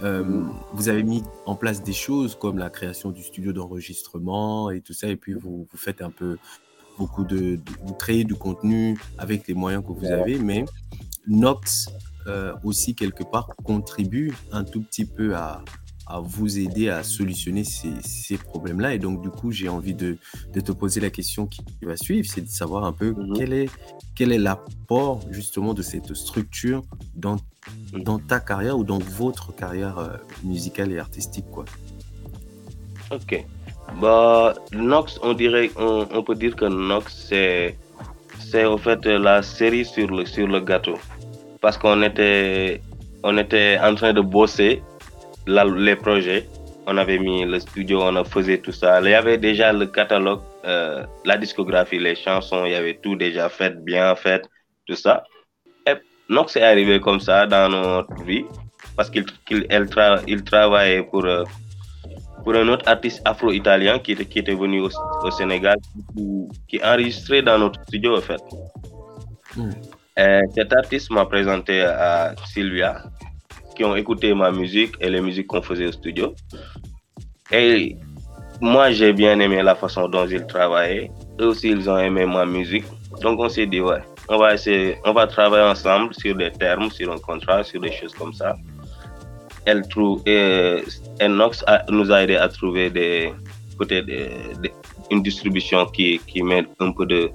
euh, 0.04 0.24
Mhm. 0.24 0.50
vous 0.74 0.90
avez 0.90 1.04
mis 1.04 1.24
en 1.46 1.56
place 1.56 1.84
des 1.84 1.94
choses 1.94 2.36
comme 2.36 2.58
la 2.58 2.70
création 2.70 3.12
du 3.12 3.22
studio 3.24 3.54
d'enregistrement 3.54 4.72
et 4.72 4.82
tout 4.82 4.94
ça, 4.94 5.08
et 5.08 5.16
puis 5.16 5.34
vous, 5.34 5.68
vous 5.72 5.78
faites 5.78 6.02
un 6.02 6.10
peu 6.10 6.38
beaucoup 6.98 7.24
de, 7.24 7.38
de- 7.56 7.60
vous 7.86 7.94
créez 7.94 8.24
du 8.24 8.36
contenu 8.36 8.98
avec 9.18 9.48
les 9.48 9.54
moyens 9.54 9.84
que 9.84 9.92
vous 9.94 10.06
Ouais. 10.06 10.12
avez, 10.12 10.38
mais 10.40 10.66
Nox 11.28 11.90
euh, 12.28 12.54
aussi 12.64 12.94
quelque 12.94 13.24
part 13.24 13.48
contribue 13.64 14.34
un 14.52 14.64
tout 14.64 14.82
petit 14.82 15.06
peu 15.06 15.36
à, 15.36 15.64
à 16.08 16.20
vous 16.20 16.60
aider 16.60 16.90
à 16.90 17.04
solutionner 17.04 17.64
ces, 17.64 17.92
ces 18.02 18.38
problèmes-là. 18.38 18.94
Et 18.94 19.00
donc, 19.00 19.22
du 19.22 19.30
coup, 19.30 19.52
j'ai 19.52 19.70
envie 19.70 19.94
de, 19.94 20.18
de 20.54 20.60
te 20.62 20.72
poser 20.72 21.00
la 21.00 21.10
question 21.10 21.48
qui 21.48 21.62
va 21.84 21.96
suivre, 21.98 22.28
c'est 22.30 22.42
de 22.42 22.50
savoir 22.50 22.84
un 22.86 22.92
peu 22.94 23.12
Mhm. 23.12 23.34
quel 23.38 23.54
est, 23.54 23.70
quel 24.16 24.32
est 24.32 24.38
l'apport 24.38 25.22
justement 25.30 25.74
de 25.74 25.82
cette 25.82 26.14
structure 26.14 26.84
dans, 27.16 27.38
dans 27.94 28.20
ta 28.20 28.40
carrière 28.40 28.78
ou 28.78 28.84
dans 28.84 29.00
votre 29.00 29.56
carrière 29.56 29.98
euh, 30.00 30.10
musicale 30.44 30.92
et 30.92 31.00
artistique. 31.00 31.46
Quoi. 31.52 31.66
Ok. 33.12 33.46
Bah, 34.02 34.54
Nox, 34.74 35.20
on 35.24 35.34
dirait, 35.34 35.72
on, 35.78 36.08
on 36.14 36.24
peut 36.24 36.36
dire 36.36 36.56
que 36.56 36.66
Nox, 36.66 37.26
c'est, 37.30 37.78
c'est 38.40 38.66
en 38.66 38.78
fait 38.78 39.06
la 39.06 39.42
série 39.42 39.86
sur 39.86 40.08
le, 40.08 40.26
sur 40.26 40.48
le 40.48 40.60
gâteau. 40.62 40.96
Parce 41.60 41.78
qu'on 41.78 42.02
était, 42.02 42.82
on 43.24 43.38
était 43.38 43.78
en 43.82 43.94
train 43.96 44.14
de 44.14 44.22
bosser 44.22 44.82
les 45.86 45.96
projets. 45.96 46.48
On 46.88 46.98
avait 46.98 47.20
mis 47.20 47.46
le 47.46 47.60
studio, 47.60 48.02
on 48.02 48.24
faisait 48.24 48.58
tout 48.58 48.72
ça. 48.72 49.00
Il 49.02 49.10
y 49.10 49.14
avait 49.14 49.38
déjà 49.38 49.72
le 49.72 49.86
catalogue, 49.86 50.42
euh, 50.66 51.06
la 51.26 51.38
discographie, 51.38 52.00
les 52.00 52.16
chansons, 52.16 52.66
il 52.66 52.72
y 52.72 52.76
avait 52.76 52.98
tout 53.04 53.16
déjà 53.16 53.50
fait, 53.50 53.74
bien 53.84 54.16
fait, 54.16 54.42
tout 54.88 54.96
ça. 54.96 55.24
Et 55.88 55.94
Nox 56.28 56.56
est 56.56 56.64
arrivé 56.64 57.00
comme 57.00 57.20
ça 57.20 57.46
dans 57.46 57.70
notre 57.70 58.24
vie 58.24 58.46
parce 58.96 59.10
qu'il 59.12 59.26
qu'il 59.46 59.66
elle 59.70 59.86
tra- 59.86 60.24
il 60.28 60.44
travaillait 60.44 61.04
pour, 61.04 61.24
euh, 61.26 61.44
pour 62.44 62.56
un 62.56 62.68
autre 62.68 62.88
artiste 62.88 63.22
afro-italien 63.26 64.00
qui 64.00 64.14
était, 64.14 64.26
qui 64.26 64.40
était 64.40 64.56
venu 64.56 64.82
au, 64.82 64.90
au 65.24 65.32
Sénégal, 65.32 65.78
qui, 66.16 66.48
qui 66.68 66.84
enregistrait 66.84 67.44
dans 67.44 67.60
notre 67.60 67.80
studio 67.84 68.18
en 68.18 68.22
fait. 68.22 68.42
Mm. 69.56 69.72
Et 70.18 70.40
cet 70.56 70.74
artiste 70.74 71.12
m'a 71.12 71.26
présenté 71.26 71.84
à 71.84 72.34
Sylvia, 72.52 73.04
qui 73.76 73.84
ont 73.84 73.96
écouté 73.96 74.34
ma 74.34 74.52
musique 74.52 74.94
et 75.00 75.10
les 75.10 75.22
musiques 75.22 75.48
qu'on 75.48 75.62
faisait 75.62 75.88
au 75.88 75.92
studio. 75.92 76.34
Et 77.52 77.96
moi, 78.62 78.92
j'ai 78.92 79.12
bien 79.14 79.40
aimé 79.40 79.62
la 79.64 79.76
façon 79.76 80.08
dont 80.08 80.28
ils 80.28 80.46
travaillaient. 80.46 81.10
Eux 81.40 81.48
aussi, 81.48 81.70
ils 81.70 81.90
ont 81.90 81.98
aimé 81.98 82.26
ma 82.26 82.46
musique. 82.46 82.86
Donc, 83.22 83.40
on 83.40 83.50
s'est 83.50 83.66
dit, 83.66 83.82
ouais, 83.82 84.02
on 84.30 84.38
va 84.38 84.54
essayer, 84.54 84.98
on 85.04 85.14
va 85.14 85.28
travailler 85.28 85.64
ensemble 85.64 86.14
sur 86.14 86.36
des 86.36 86.52
termes, 86.52 86.90
sur 86.92 87.12
un 87.12 87.18
contrat, 87.18 87.64
sur 87.64 87.82
des 87.82 87.92
choses 87.92 88.14
comme 88.14 88.34
ça. 88.34 88.56
Elle 89.66 89.88
trouve, 89.88 90.22
et, 90.26 90.78
et 91.20 91.28
Nox 91.28 91.64
a- 91.68 91.84
nous 91.90 92.12
a 92.12 92.24
aidé 92.24 92.36
à 92.36 92.48
trouver 92.48 92.90
des, 92.90 93.34
peut-être 93.78 94.08
une 95.12 95.22
distribution 95.22 95.86
qui, 95.88 96.20
qui 96.26 96.42
met 96.42 96.66
un 96.80 96.92
peu 96.92 97.06
de, 97.06 97.30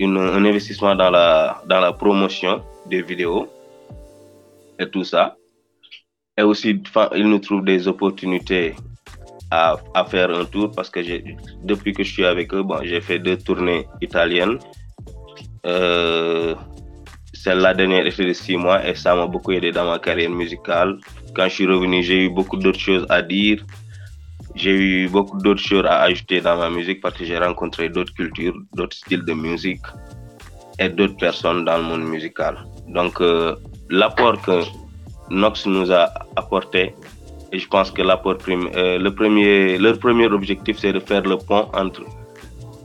un 0.00 0.44
investissement 0.44 0.94
dans 0.94 1.10
la, 1.10 1.62
dans 1.66 1.80
la 1.80 1.92
promotion 1.92 2.62
des 2.86 3.02
vidéos 3.02 3.48
et 4.78 4.88
tout 4.88 5.04
ça. 5.04 5.36
Et 6.36 6.42
aussi, 6.42 6.82
il 7.14 7.28
nous 7.28 7.38
trouve 7.38 7.64
des 7.64 7.86
opportunités 7.86 8.74
à, 9.50 9.76
faire 10.08 10.30
un 10.30 10.44
tour 10.44 10.70
parce 10.72 10.90
que 10.90 11.00
depuis 11.62 11.92
que 11.92 12.02
je 12.02 12.12
suis 12.12 12.24
avec 12.24 12.52
eux, 12.52 12.64
j'ai 12.82 13.00
fait 13.00 13.18
deux 13.18 13.36
tournées 13.36 13.86
italiennes. 14.00 14.58
Euh, 15.66 16.54
Celle-la 17.44 17.74
dernière 17.74 18.06
était 18.06 18.24
de 18.24 18.32
six 18.32 18.56
mois 18.56 18.86
et 18.88 18.94
ça 18.94 19.14
m'a 19.14 19.26
beaucoup 19.26 19.52
aidé 19.52 19.70
dans 19.70 19.84
ma 19.84 19.98
carrière 19.98 20.30
musicale. 20.30 20.98
Quand 21.34 21.44
je 21.44 21.54
suis 21.54 21.66
revenu, 21.66 22.02
j'ai 22.02 22.24
eu 22.24 22.30
beaucoup 22.30 22.56
d'autres 22.56 22.80
choses 22.80 23.06
à 23.10 23.20
dire. 23.20 23.62
J'ai 24.54 24.70
eu 24.70 25.08
beaucoup 25.08 25.38
d'autres 25.38 25.60
choses 25.60 25.84
à 25.84 26.02
ajouter 26.02 26.40
dans 26.40 26.56
ma 26.56 26.70
musique 26.70 27.00
parce 27.02 27.16
que 27.18 27.24
j'ai 27.24 27.36
rencontré 27.36 27.90
d'autres 27.90 28.14
cultures, 28.14 28.54
d'autres 28.72 28.96
styles 28.96 29.24
de 29.24 29.34
musique 29.34 29.82
et 30.78 30.88
d'autres 30.88 31.16
personnes 31.16 31.64
dans 31.64 31.76
le 31.76 31.84
monde 31.84 32.04
musical. 32.04 32.64
Donc, 32.88 33.20
euh, 33.20 33.56
l'apport 33.90 34.40
que 34.42 34.62
Nox 35.30 35.66
nous 35.66 35.90
a 35.92 36.04
apporté, 36.36 36.94
et 37.52 37.58
je 37.58 37.68
pense 37.68 37.90
que 37.90 38.02
l'apport 38.02 38.36
euh, 38.48 38.98
le 38.98 39.14
premier, 39.14 39.78
leur 39.78 39.98
premier 39.98 40.26
objectif, 40.26 40.78
c'est 40.78 40.92
de 40.92 41.00
faire 41.00 41.22
le 41.22 41.36
pont 41.36 41.68
entre 41.72 42.02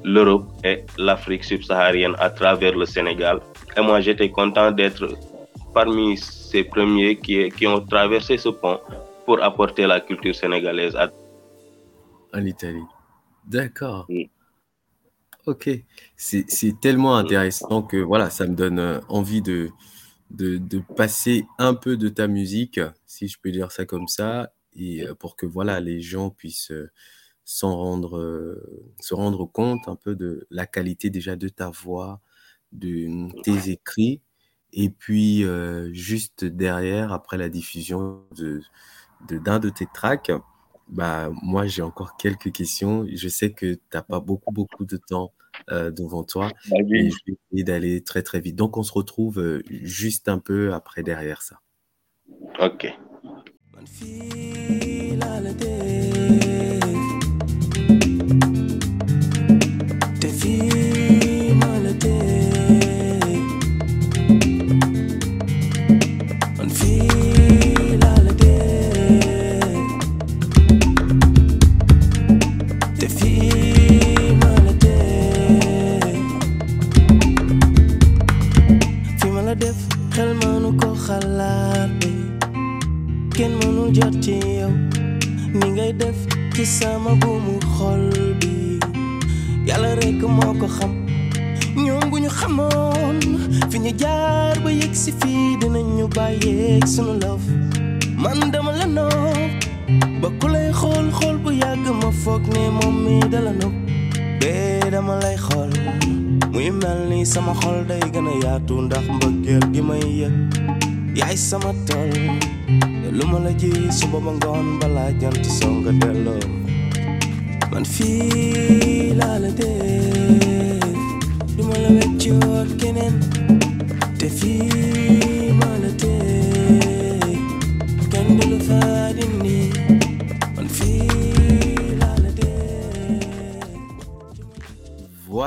l'Europe 0.03 0.47
et 0.63 0.83
l'Afrique 0.97 1.43
subsaharienne 1.43 2.15
à 2.19 2.29
travers 2.29 2.75
le 2.77 2.85
Sénégal. 2.85 3.39
Et 3.75 3.81
moi, 3.81 3.99
j'étais 4.01 4.29
content 4.29 4.71
d'être 4.71 5.07
parmi 5.73 6.17
ces 6.17 6.63
premiers 6.63 7.17
qui, 7.17 7.49
qui 7.49 7.67
ont 7.67 7.81
traversé 7.81 8.38
ce 8.38 8.49
pont 8.49 8.79
pour 9.25 9.43
apporter 9.43 9.85
la 9.88 9.99
culture 9.99 10.35
sénégalaise 10.35 10.95
à 10.95 11.09
En 12.33 12.45
Italie. 12.45 12.88
D'accord. 13.45 14.05
Oui. 14.09 14.29
Ok. 15.45 15.69
C'est 16.15 16.45
c'est 16.47 16.79
tellement 16.79 17.15
intéressant 17.15 17.81
que 17.81 17.97
voilà, 17.97 18.29
ça 18.29 18.45
me 18.45 18.55
donne 18.55 18.79
euh, 18.79 18.99
envie 19.09 19.41
de, 19.41 19.69
de, 20.30 20.58
de 20.58 20.80
passer 20.96 21.46
un 21.58 21.74
peu 21.74 21.98
de 21.98 22.10
ta 22.10 22.28
musique, 22.28 22.80
si 23.06 23.28
je 23.28 23.38
peux 23.42 23.52
dire 23.52 23.72
ça 23.72 23.86
comme 23.86 24.08
ça, 24.08 24.54
et 24.74 25.08
euh, 25.08 25.15
pour 25.15 25.36
que 25.36 25.46
voilà, 25.46 25.80
les 25.80 26.02
gens 26.02 26.30
puissent 26.30 26.72
euh, 26.72 26.92
s'en 27.46 27.76
rendre, 27.78 28.18
euh, 28.18 28.94
se 29.02 29.13
rendre 29.15 29.46
compte 29.46 29.88
un 29.88 29.96
peu 29.96 30.15
de 30.15 30.48
la 30.52 30.68
qualité 30.68 31.10
déjà 31.10 31.36
de 31.36 31.50
ta 31.50 31.70
voix, 31.70 32.22
de 32.72 33.30
tes 33.44 33.70
écrits, 33.72 34.22
et 34.74 34.89
puis 34.89 35.44
euh, 35.44 35.92
juste 35.94 36.46
derrière, 36.46 37.12
après 37.13 37.38
la 37.38 37.50
diffusion 37.50 38.24
de 38.36 38.62
de- 39.28 39.39
d'un 39.39 39.60
de, 39.60 39.70
tes 39.70 39.88
tracks, 39.94 40.32
bah, 40.89 41.32
moi 41.41 41.67
j'ai 41.67 41.82
encore 41.82 42.17
quelques 42.17 42.52
questions. 42.52 43.06
Je 43.13 43.28
sais 43.28 43.52
que 43.52 43.73
tu 43.73 43.82
n'as 43.93 44.02
pas 44.02 44.19
beaucoup, 44.19 44.52
beaucoup 44.52 44.86
de 44.86 44.97
temps 44.97 45.34
euh, 45.71 45.91
devant 45.91 46.23
toi, 46.23 46.52
et 46.71 47.10
je 47.10 47.17
vais 47.28 47.38
essayer 47.52 47.63
d'aller 47.63 48.04
très, 48.04 48.21
très 48.23 48.39
vite. 48.39 48.56
Donc 48.56 48.78
on 48.78 48.84
se 48.84 48.93
retrouve 48.93 49.39
euh, 49.39 49.62
juste 49.69 50.30
un 50.30 50.39
peu 50.39 50.73
après 50.73 51.04
derrière 51.04 51.41
ça. 51.41 51.60
Ok. 52.60 52.88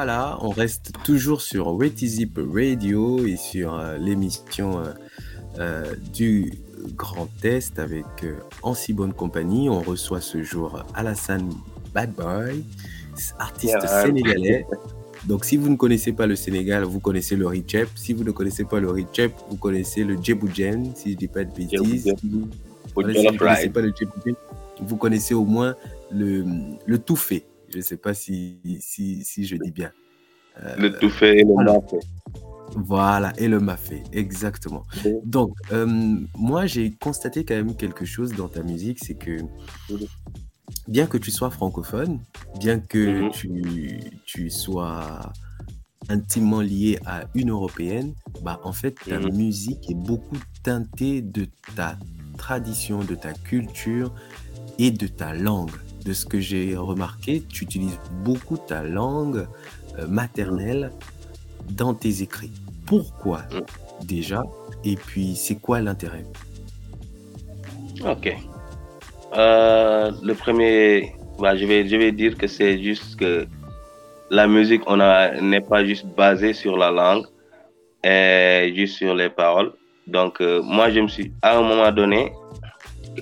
Voilà, 0.03 0.39
on 0.41 0.51
reste 0.51 0.93
toujours 1.05 1.43
sur 1.43 1.69
Wet 1.75 1.95
Radio 2.37 3.25
et 3.25 3.37
sur 3.37 3.75
euh, 3.75 3.99
l'émission 3.99 4.81
euh, 4.81 4.93
euh, 5.59 5.95
du 6.13 6.55
Grand 6.97 7.29
Est 7.45 7.79
avec 7.79 8.07
En 8.63 8.75
si 8.75 8.95
bonne 8.95 9.13
compagnie. 9.13 9.69
On 9.69 9.81
reçoit 9.81 10.21
ce 10.21 10.43
jour 10.43 10.83
Alassane 10.95 11.53
Bad 11.95 12.13
Boy, 12.15 12.65
artiste 13.39 13.75
Yeah. 13.81 14.03
sénégalais. 14.05 14.67
Donc, 15.27 15.45
si 15.45 15.57
vous 15.57 15.69
ne 15.69 15.77
connaissez 15.77 16.13
pas 16.13 16.27
le 16.27 16.35
Sénégal, 16.35 16.83
vous 16.83 16.99
connaissez 16.99 17.37
le 17.37 17.47
Richep. 17.47 17.89
Si 17.95 18.13
vous 18.13 18.25
ne 18.25 18.33
connaissez 18.33 18.65
pas 18.65 18.81
le 18.81 18.91
Richep, 18.91 19.33
vous 19.49 19.57
connaissez 19.57 20.03
le 20.03 20.17
Djeboujen, 20.17 20.95
si 20.97 21.11
je 21.11 21.15
ne 21.15 21.19
dis 21.19 21.29
pas 21.29 21.45
de 21.45 21.55
bêtises. 21.55 22.13
Si 22.21 22.29
vous 22.29 22.41
ne 23.03 23.37
connaissez 23.39 23.69
pas 23.69 23.81
le 23.83 23.93
Djeboujen, 23.97 24.35
vous 24.81 24.97
connaissez 24.97 25.35
au 25.35 25.45
moins 25.45 25.77
le, 26.11 26.45
le 26.85 26.99
tout 26.99 27.15
fait. 27.17 27.45
Je 27.71 27.79
ne 27.79 27.83
sais 27.83 27.97
pas 27.97 28.15
si, 28.15 28.59
si, 28.81 29.23
si 29.25 29.45
je 29.47 29.57
dis 29.57 29.71
bien. 29.71 29.93
Euh, 30.63 30.75
Le 30.77 30.99
tout 30.99 31.09
fait 31.09 31.39
et 31.39 31.45
le 31.45 31.55
mafé. 31.55 31.99
Voilà, 32.75 33.33
et 33.39 33.49
le 33.49 33.61
mafé, 33.61 34.03
exactement. 34.13 34.85
Donc, 35.25 35.55
euh, 35.73 35.87
moi, 36.37 36.67
j'ai 36.67 36.91
constaté 36.91 37.45
quand 37.45 37.55
même 37.55 37.77
quelque 37.77 38.05
chose 38.05 38.33
dans 38.33 38.49
ta 38.49 38.63
musique, 38.63 38.99
c'est 39.05 39.15
que. 39.15 39.39
Bien 40.89 41.07
que 41.07 41.19
tu 41.19 41.31
sois 41.31 41.51
francophone, 41.51 42.21
bien 42.55 42.81
que 42.81 43.21
Mhm. 43.21 43.31
tu, 43.31 44.21
tu 44.25 44.51
sois 44.51 45.37
intimement 46.09 46.61
lié 46.61 47.01
à 47.07 47.27
une 47.35 47.51
européenne, 47.51 48.15
bah, 48.41 48.61
en 48.65 48.73
fait, 48.73 49.07
ta 49.07 49.21
Mhm. 49.21 49.31
musique 49.31 49.89
est 49.91 49.95
beaucoup 49.95 50.39
teintée 50.63 51.23
de 51.23 51.49
ta 51.77 51.99
tradition, 52.37 53.05
de 53.05 53.15
ta 53.15 53.35
culture 53.35 54.15
et 54.79 54.91
de 54.91 55.07
ta 55.07 55.35
langue. 55.35 55.77
De 56.05 56.13
ce 56.13 56.27
que 56.27 56.41
j'ai 56.41 56.77
remarqué, 56.77 57.47
tu 57.49 57.65
utilises 57.65 58.01
beaucoup 58.11 58.59
ta 58.59 58.83
langue 58.85 59.49
euh, 59.99 60.09
maternelle 60.09 60.97
dans 61.65 61.95
tes 61.95 62.23
écrits. 62.23 62.59
Pourquoi 62.87 63.47
Mhm. 63.51 63.67
déjà? 63.99 64.43
Et 64.85 64.97
puis, 64.97 65.37
c'est 65.37 65.61
quoi 65.61 65.81
l'intérêt? 65.81 66.29
Ok. 68.05 68.52
Euh, 69.37 70.11
le 70.23 70.35
premier, 70.35 71.15
bah, 71.39 71.57
je, 71.57 71.65
vais, 71.65 71.89
je 71.89 71.97
vais 71.97 72.13
dire 72.13 72.37
que 72.37 72.47
c'est 72.47 72.83
juste 72.83 73.19
que 73.19 73.47
la 74.31 74.47
musique 74.47 74.83
n'est 75.41 75.61
pas 75.61 75.85
juste 75.85 76.07
basée 76.17 76.53
sur 76.53 76.77
la 76.77 76.91
langue, 76.91 77.25
et 78.05 78.73
juste 78.75 78.97
sur 78.97 79.15
les 79.15 79.29
paroles. 79.29 79.73
Donc, 80.07 80.41
euh, 80.41 80.61
moi, 80.63 80.91
je 80.91 81.01
me 81.01 81.09
suis, 81.09 81.33
à 81.43 81.57
un 81.57 81.63
moment 81.63 81.91
donné, 81.93 82.33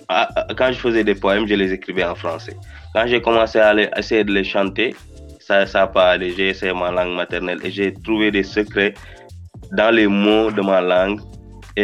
à- 0.09 0.41
à- 0.41 0.55
quand 0.55 0.73
je 0.73 0.79
faisais 0.79 1.05
des 1.05 1.15
poèmes, 1.15 1.47
je 1.47 1.55
les 1.55 1.73
écrivais 1.73 2.05
en 2.05 2.15
français. 2.15 2.57
Quand 2.95 3.07
j'ai 3.07 3.21
commencé 3.21 3.59
à 3.59 3.69
aller- 3.69 3.91
essayer 3.97 4.25
de 4.25 4.33
les 4.33 4.45
chanter, 4.45 4.95
ça 5.39 5.65
n'a 5.65 5.87
pas 5.87 6.11
allé. 6.11 6.31
J'ai 6.37 6.49
essayé 6.51 6.73
ma 6.73 6.91
langue 6.91 7.15
maternelle 7.17 7.59
et 7.65 7.71
j'ai 7.71 7.93
trouvé 7.93 8.31
des 8.31 8.43
secrets 8.45 8.95
dans 9.73 9.91
les 9.95 10.07
mots 10.07 10.51
de 10.51 10.63
ma 10.63 10.81
langue 10.81 11.21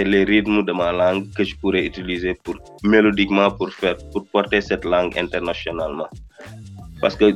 les 0.05 0.25
rythmes 0.25 0.65
de 0.65 0.73
ma 0.73 0.93
langue 0.93 1.33
que 1.35 1.45
je 1.45 1.55
pourrais 1.57 1.85
utiliser 1.87 2.35
pour 2.45 2.57
mélodiquement 2.83 3.51
pour 3.51 3.71
faire 3.73 3.97
pour 4.13 4.27
porter 4.27 4.61
cette 4.61 4.85
langue 4.85 5.17
internationalement. 5.19 6.09
Parce 7.01 7.17
que 7.17 7.35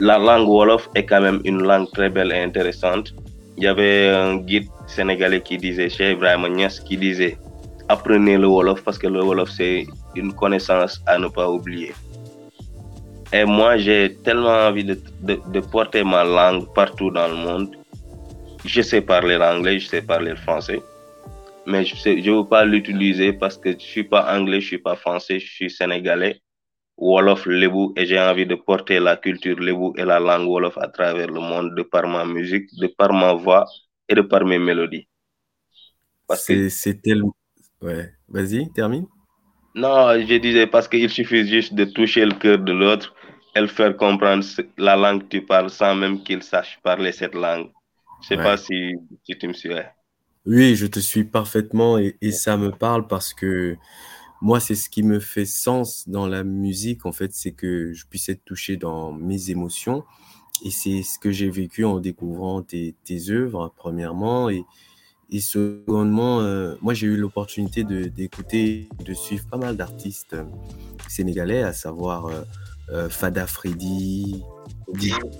la 0.00 0.18
langue 0.18 0.48
wolof 0.48 0.88
est 0.94 1.04
quand 1.04 1.20
même 1.20 1.40
une 1.44 1.62
langue 1.62 1.90
très 1.92 2.08
belle 2.08 2.32
et 2.32 2.40
intéressante. 2.42 3.14
Il 3.56 3.64
y 3.64 3.66
avait 3.66 4.08
un 4.08 4.36
guide 4.36 4.68
sénégalais 4.86 5.40
qui 5.42 5.58
disait 5.58 5.90
Cheikh 5.90 6.16
Ibrahima 6.16 6.48
Niass 6.48 6.80
qui 6.80 6.96
disait 6.96 7.36
apprenez 7.88 8.36
le 8.38 8.46
wolof 8.46 8.82
parce 8.82 8.98
que 8.98 9.06
le 9.08 9.22
wolof 9.22 9.50
c'est 9.50 9.86
une 10.16 10.32
connaissance 10.32 11.02
à 11.06 11.18
ne 11.18 11.28
pas 11.28 11.48
oublier. 11.50 11.92
Et 13.32 13.44
moi 13.44 13.76
j'ai 13.76 14.16
tellement 14.24 14.66
envie 14.68 14.84
de, 14.84 14.98
de, 15.22 15.38
de 15.54 15.60
porter 15.60 16.02
ma 16.04 16.24
langue 16.24 16.66
partout 16.74 17.10
dans 17.10 17.28
le 17.28 17.36
monde. 17.36 17.68
Je 18.64 18.82
sais 18.82 19.00
parler 19.00 19.36
l'anglais 19.38 19.78
je 19.78 19.86
sais 19.88 20.02
parler 20.02 20.30
le 20.30 20.36
français 20.36 20.80
mais 21.66 21.84
je 21.84 21.94
ne 22.30 22.38
veux 22.42 22.48
pas 22.48 22.64
l'utiliser 22.64 23.32
parce 23.32 23.56
que 23.58 23.72
je 23.72 23.78
suis 23.84 24.04
pas 24.04 24.34
anglais, 24.36 24.60
je 24.60 24.66
suis 24.68 24.78
pas 24.78 24.96
français, 24.96 25.38
je 25.40 25.50
suis 25.52 25.70
sénégalais, 25.70 26.40
Wolof, 26.98 27.46
Lebu, 27.46 27.92
et 27.96 28.06
j'ai 28.06 28.20
envie 28.20 28.46
de 28.46 28.56
porter 28.56 29.00
la 29.00 29.16
culture 29.16 29.58
Lebu 29.60 29.92
et 29.98 30.04
la 30.04 30.20
langue 30.20 30.48
Wolof 30.48 30.78
à 30.78 30.88
travers 30.88 31.28
le 31.28 31.40
monde 31.40 31.74
de 31.76 31.82
par 31.82 32.06
ma 32.08 32.24
musique, 32.26 32.68
de 32.80 32.88
par 32.88 33.12
ma 33.12 33.34
voix 33.34 33.66
et 34.08 34.14
de 34.16 34.22
par 34.22 34.44
mes 34.46 34.58
mélodies. 34.58 35.08
Parce 36.26 36.44
que, 36.44 36.54
C'est 36.54 36.70
c'est 36.70 37.00
tellement... 37.02 37.36
Ouais, 37.82 38.12
vas-y, 38.28 38.70
termine. 38.72 39.06
non, 39.74 40.18
je 40.26 40.34
disais 40.38 40.66
parce 40.66 40.88
qu'il 40.88 41.08
suffit 41.10 41.46
juste 41.46 41.74
de 41.74 41.84
toucher 41.84 42.24
le 42.26 42.34
cœur 42.34 42.58
de 42.58 42.72
l'autre 42.72 43.14
et 43.54 43.60
le 43.60 43.66
faire 43.66 43.96
comprendre 43.96 44.44
la 44.78 44.96
langue 44.96 45.22
que 45.24 45.28
tu 45.38 45.42
parles 45.46 45.70
sans 45.70 45.94
même 45.94 46.22
qu'il 46.22 46.42
sache 46.42 46.78
parler 46.82 47.12
cette 47.12 47.34
langue. 47.34 47.70
Je 48.20 48.28
sais 48.28 48.38
Ouais. 48.38 48.38
pas 48.38 48.56
si, 48.56 48.94
si 49.24 49.38
tu 49.38 49.48
me 49.48 49.52
suis. 49.52 49.70
Oui, 50.46 50.74
je 50.74 50.86
te 50.86 51.00
suis 51.00 51.24
parfaitement 51.24 51.98
et, 51.98 52.32
ça 52.32 52.56
me 52.56 52.70
parle 52.70 53.06
parce 53.06 53.34
que 53.34 53.76
moi, 54.40 54.58
c'est 54.58 54.74
ce 54.74 54.88
qui 54.88 55.02
me 55.02 55.20
fait 55.20 55.44
sens 55.44 56.08
dans 56.08 56.26
la 56.26 56.44
musique, 56.44 57.04
en 57.04 57.12
fait, 57.12 57.32
c'est 57.34 57.52
que 57.52 57.92
je 57.92 58.06
puisse 58.06 58.30
être 58.30 58.42
touché 58.44 58.78
dans 58.78 59.12
mes 59.12 59.50
émotions. 59.50 60.02
Et 60.64 60.70
c'est 60.70 61.02
ce 61.02 61.18
que 61.18 61.30
j'ai 61.30 61.50
vécu 61.50 61.84
en 61.84 62.00
découvrant 62.00 62.62
tes, 62.62 62.94
œuvres, 63.28 63.72
premièrement. 63.76 64.48
Et, 64.48 64.64
secondement, 65.40 66.40
euh, 66.40 66.74
moi, 66.80 66.94
j'ai 66.94 67.06
eu 67.06 67.16
l'opportunité 67.16 67.84
d'écouter, 67.84 68.88
de 69.04 69.12
suivre 69.12 69.46
pas 69.46 69.58
mal 69.58 69.76
d'artistes 69.76 70.32
euh, 70.32 70.44
sénégalais, 71.06 71.62
à 71.62 71.74
savoir 71.74 72.26
euh, 72.26 72.42
euh, 72.92 73.08
Fada 73.08 73.46
Freddy, 73.46 74.42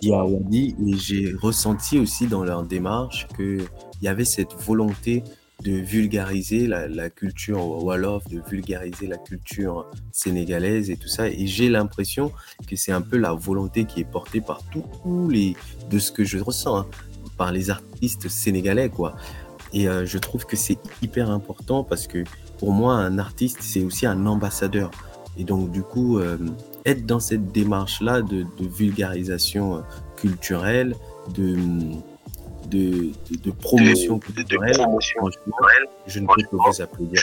Et 0.02 0.96
j'ai 0.96 1.34
ressenti 1.34 1.98
aussi 1.98 2.26
dans 2.26 2.44
leur 2.44 2.62
démarche 2.62 3.26
qu'il 3.36 3.66
y 4.02 4.08
avait 4.08 4.24
cette 4.24 4.54
volonté 4.54 5.24
de 5.62 5.72
vulgariser 5.72 6.66
la, 6.66 6.88
la 6.88 7.10
culture 7.10 7.60
Wolof, 7.84 8.26
de 8.28 8.40
vulgariser 8.48 9.06
la 9.06 9.18
culture 9.18 9.90
sénégalaise 10.12 10.90
et 10.90 10.96
tout 10.96 11.08
ça. 11.08 11.28
Et 11.28 11.46
j'ai 11.46 11.68
l'impression 11.68 12.32
que 12.66 12.76
c'est 12.76 12.92
un 12.92 13.02
peu 13.02 13.18
la 13.18 13.32
volonté 13.32 13.84
qui 13.84 14.00
est 14.00 14.10
portée 14.10 14.40
par 14.40 14.62
tous 14.70 15.28
les, 15.28 15.56
de 15.90 15.98
ce 15.98 16.12
que 16.12 16.24
je 16.24 16.38
ressens, 16.38 16.78
hein, 16.78 16.86
par 17.36 17.52
les 17.52 17.70
artistes 17.70 18.28
sénégalais, 18.28 18.88
quoi. 18.88 19.16
Et 19.72 19.88
euh, 19.88 20.04
je 20.06 20.18
trouve 20.18 20.46
que 20.46 20.56
c'est 20.56 20.78
hyper 21.02 21.30
important 21.30 21.84
parce 21.84 22.06
que 22.06 22.24
pour 22.58 22.72
moi, 22.72 22.94
un 22.94 23.18
artiste, 23.18 23.58
c'est 23.60 23.82
aussi 23.82 24.06
un 24.06 24.26
ambassadeur. 24.26 24.90
Et 25.36 25.44
donc, 25.44 25.70
du 25.70 25.82
coup, 25.82 26.18
euh, 26.18 26.38
être 26.86 27.04
dans 27.06 27.20
cette 27.20 27.52
démarche-là 27.52 28.22
de, 28.22 28.42
de 28.42 28.68
vulgarisation 28.68 29.76
euh, 29.76 29.80
culturelle, 30.16 30.94
de, 31.34 31.56
de, 32.68 33.10
de, 33.30 33.36
de 33.42 33.50
promotion 33.50 34.18
culturelle, 34.18 34.74
franchement, 34.88 35.28
je 36.06 36.20
ne 36.20 36.26
peux 36.26 36.42
que 36.42 36.56
vous 36.56 36.80
applaudir. 36.82 37.20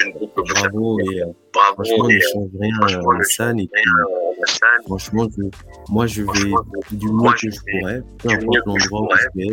Bravo 0.53 0.99
et 0.99 1.21
euh, 1.21 1.25
franchement, 1.73 2.07
ne 2.07 2.19
change 2.19 2.49
rien 2.59 2.75
à 2.81 2.89
Hassan. 3.19 3.59
Et 3.59 3.67
puis, 3.67 3.81
franchement, 4.85 5.27
je- 5.37 5.91
moi, 5.91 6.05
je 6.07 6.21
vais 6.23 6.51
du 6.91 7.07
mieux 7.11 7.29
que 7.31 7.49
je 7.51 7.59
pourrais, 7.79 8.01
peu 8.19 8.29
importe 8.29 8.65
l'endroit 8.65 9.01
où 9.01 9.07
je 9.17 9.39
vais, 9.39 9.47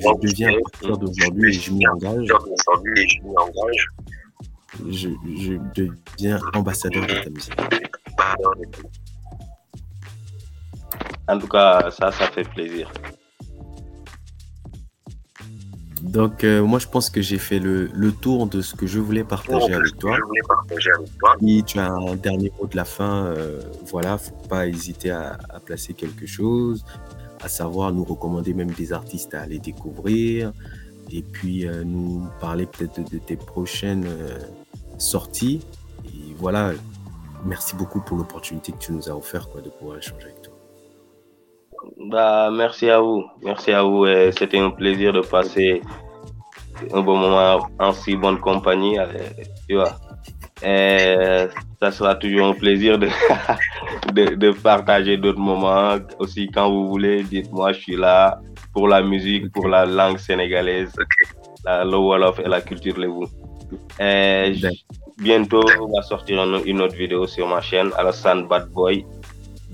je 0.00 0.06
deviens 0.20 0.48
à 0.48 0.52
partir 0.70 0.98
d'aujourd'hui 0.98 1.48
et 1.50 1.52
je 1.52 1.72
m'y 1.72 1.86
engage. 1.88 2.26
Je, 4.88 5.08
je 5.36 5.52
deviens 5.74 6.40
ambassadeur 6.54 7.06
de 7.06 7.22
ta 7.22 7.30
musique. 7.30 7.54
En 11.28 11.38
tout 11.38 11.48
cas, 11.48 11.90
ça, 11.90 12.12
ça 12.12 12.26
fait 12.26 12.48
plaisir. 12.48 12.92
Donc, 16.02 16.44
euh, 16.44 16.62
moi, 16.62 16.78
je 16.78 16.86
pense 16.86 17.08
que 17.08 17.22
j'ai 17.22 17.38
fait 17.38 17.58
le, 17.58 17.86
le 17.86 18.12
tour 18.12 18.46
de 18.46 18.60
ce 18.60 18.74
que 18.74 18.86
je 18.86 19.00
voulais 19.00 19.24
partager 19.24 19.72
avec 19.72 19.96
toi. 19.98 20.16
Si 21.40 21.64
tu 21.64 21.78
as 21.78 21.90
un 21.90 22.14
dernier 22.14 22.52
mot 22.60 22.66
de 22.66 22.76
la 22.76 22.84
fin, 22.84 23.24
euh, 23.24 23.62
voilà, 23.86 24.18
faut 24.18 24.34
pas 24.48 24.66
hésiter 24.66 25.10
à, 25.10 25.38
à 25.48 25.60
placer 25.60 25.94
quelque 25.94 26.26
chose, 26.26 26.84
à 27.42 27.48
savoir 27.48 27.90
nous 27.90 28.04
recommander 28.04 28.52
même 28.52 28.70
des 28.72 28.92
artistes 28.92 29.32
à 29.32 29.40
aller 29.40 29.58
découvrir, 29.58 30.52
et 31.10 31.22
puis 31.22 31.66
euh, 31.66 31.84
nous 31.84 32.26
parler 32.38 32.66
peut-être 32.66 33.02
de, 33.02 33.08
de 33.08 33.18
tes 33.18 33.36
prochaines 33.36 34.04
euh, 34.06 34.38
sorties. 34.98 35.66
Et 36.04 36.34
voilà, 36.36 36.72
merci 37.46 37.76
beaucoup 37.76 38.00
pour 38.00 38.18
l'opportunité 38.18 38.72
que 38.72 38.78
tu 38.78 38.92
nous 38.92 39.08
as 39.08 39.16
offert 39.16 39.48
quoi, 39.48 39.62
de 39.62 39.70
pouvoir 39.70 39.96
échanger 39.96 40.24
avec 40.24 40.42
toi. 40.42 40.43
Bah, 41.98 42.50
merci 42.52 42.90
à 42.90 43.00
vous. 43.00 43.24
Merci 43.42 43.72
à 43.72 43.82
vous. 43.82 44.06
C'était 44.36 44.58
un 44.58 44.70
plaisir 44.70 45.12
de 45.12 45.20
passer 45.20 45.82
un 46.92 47.00
bon 47.00 47.16
moment 47.16 47.68
en 47.78 47.92
si 47.92 48.16
bonne 48.16 48.40
compagnie. 48.40 48.96
Tu 49.68 49.76
vois. 49.76 49.96
Et 50.62 51.46
ça 51.80 51.90
sera 51.90 52.14
toujours 52.14 52.46
un 52.48 52.54
plaisir 52.54 52.98
de, 52.98 53.08
de, 54.12 54.34
de 54.34 54.50
partager 54.50 55.16
d'autres 55.16 55.38
moments. 55.38 55.96
Aussi, 56.18 56.48
quand 56.48 56.70
vous 56.70 56.88
voulez, 56.88 57.22
dites-moi, 57.22 57.72
je 57.72 57.80
suis 57.80 57.96
là 57.96 58.40
pour 58.72 58.88
la 58.88 59.02
musique, 59.02 59.52
pour 59.52 59.68
la 59.68 59.84
langue 59.84 60.18
sénégalaise, 60.18 60.94
la, 61.64 61.84
le 61.84 61.96
Wolof 61.96 62.38
et 62.40 62.48
la 62.48 62.60
culture 62.60 62.98
Lebu. 62.98 63.26
Et 64.00 64.52
bientôt, 65.18 65.64
on 65.80 65.94
va 65.94 66.02
sortir 66.02 66.42
une, 66.42 66.60
une 66.66 66.80
autre 66.80 66.96
vidéo 66.96 67.26
sur 67.26 67.46
ma 67.46 67.60
chaîne, 67.60 67.90
Alassane 67.96 68.46
Bad 68.46 68.68
Boy. 68.70 69.04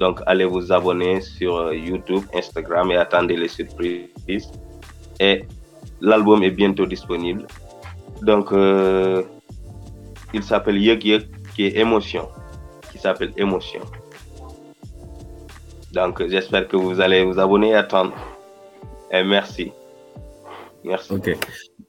Donc, 0.00 0.20
allez 0.24 0.46
vous 0.46 0.72
abonner 0.72 1.20
sur 1.20 1.56
euh, 1.56 1.74
YouTube, 1.74 2.22
Instagram 2.34 2.90
et 2.90 2.96
attendez 2.96 3.36
les 3.36 3.48
surprises. 3.48 4.50
Et 5.20 5.44
l'album 6.00 6.42
est 6.42 6.50
bientôt 6.50 6.86
disponible. 6.86 7.46
Donc, 8.22 8.50
euh, 8.52 9.22
il 10.32 10.42
s'appelle 10.42 10.78
Yek 10.78 11.04
Yek, 11.04 11.26
qui 11.54 11.66
est 11.66 11.76
émotion, 11.76 12.30
qui 12.90 12.98
s'appelle 12.98 13.34
émotion. 13.36 13.80
Donc, 15.92 16.26
j'espère 16.26 16.66
que 16.66 16.76
vous 16.76 16.98
allez 16.98 17.22
vous 17.22 17.38
abonner 17.38 17.70
et 17.70 17.74
attendre. 17.74 18.14
Et 19.12 19.22
merci. 19.22 19.70
Merci. 20.82 21.12
Ok. 21.12 21.36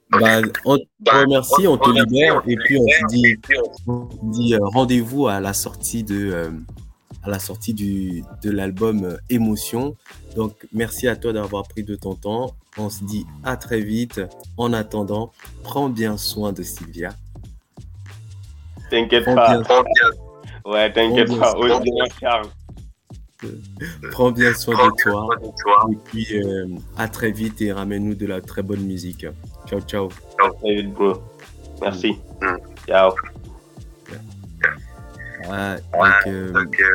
Bah, 0.10 0.42
on 0.66 0.78
te 0.78 0.84
remercie, 1.10 1.66
on 1.66 1.78
te 1.78 1.90
libère 1.90 2.42
et 2.46 2.58
puis 2.58 2.78
on 2.78 4.10
se 4.10 4.16
dit, 4.24 4.58
rendez-vous 4.60 5.30
à 5.30 5.40
la 5.40 5.54
sortie 5.54 6.04
de 6.04 6.32
euh, 6.34 6.50
à 7.24 7.30
la 7.30 7.40
sortie 7.40 7.74
du 7.74 8.24
de 8.44 8.50
l'album 8.52 9.04
euh, 9.04 9.18
Émotion. 9.30 9.96
Donc 10.36 10.54
merci 10.74 11.08
à 11.08 11.16
toi 11.16 11.34
d'avoir 11.34 11.64
pris 11.68 11.84
de 11.84 11.96
ton 11.96 12.16
temps. 12.16 12.56
On 12.78 12.90
se 12.90 13.04
dit 13.04 13.26
à 13.44 13.58
très 13.58 13.82
vite. 13.82 14.22
En 14.58 14.74
attendant, 14.74 15.32
prends 15.64 15.90
bien 15.90 16.18
soin 16.18 16.54
de 16.54 16.64
Sylvia. 16.64 17.10
T'inquiète 18.90 19.24
Prends 19.26 19.36
pas. 19.36 19.58
bien, 19.58 19.64
Ouais, 20.66 20.92
t'inquiète 20.92 21.28
Prends 21.28 21.40
pas. 21.40 21.54
bien 21.56 21.80
Aussi, 21.80 22.12
Charles. 22.20 22.48
prends 24.12 24.32
bien 24.32 24.54
soin 24.54 24.76
de 24.88 25.02
toi. 25.02 25.28
Et 25.92 25.96
puis 26.06 26.28
euh, 26.44 26.68
à 26.98 27.08
très 27.08 27.32
vite 27.32 27.62
et 27.62 27.72
ramène-nous 27.72 28.16
de 28.16 28.26
la 28.26 28.42
très 28.42 28.62
bonne 28.64 28.82
musique. 28.82 29.26
Ciao 29.68 29.82
ciao. 29.82 30.10
Très 30.62 30.76
vite, 30.76 30.94
bro. 30.94 31.14
Merci. 31.82 32.18
Ciao. 32.88 33.12
Ouais, 35.52 35.76
donc, 36.54 36.82
euh, 36.82 36.94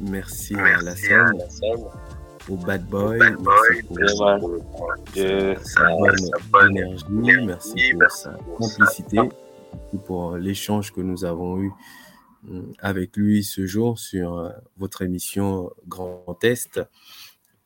merci 0.00 0.54
à 0.56 0.80
la 0.82 0.96
scène, 0.96 1.38
au 2.50 2.56
Bad 2.56 2.84
Boy, 2.86 3.18
merci 3.18 3.82
pour 3.86 3.96
Vraiment. 3.98 4.40
Je- 5.14 5.54
sa 5.62 5.88
bonne 6.50 6.76
énergie, 6.76 7.44
merci 7.46 7.92
pour 7.98 8.10
sa 8.10 8.30
complicité, 8.58 9.18
et 9.94 9.98
pour 10.04 10.36
l'échange 10.36 10.92
que 10.92 11.00
nous 11.00 11.24
avons 11.24 11.60
eu 11.60 11.70
euh, 12.50 12.62
avec 12.80 13.16
lui 13.16 13.42
ce 13.44 13.64
jour 13.66 13.98
sur 13.98 14.36
euh, 14.36 14.50
votre 14.76 15.02
émission 15.02 15.70
Grand 15.88 16.36
Est 16.42 16.80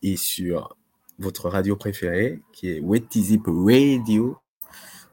et 0.03 0.17
sur 0.17 0.77
votre 1.19 1.49
radio 1.49 1.75
préférée 1.75 2.41
qui 2.53 2.71
est 2.71 2.81
Wetizip 2.81 3.47
Radio. 3.49 4.37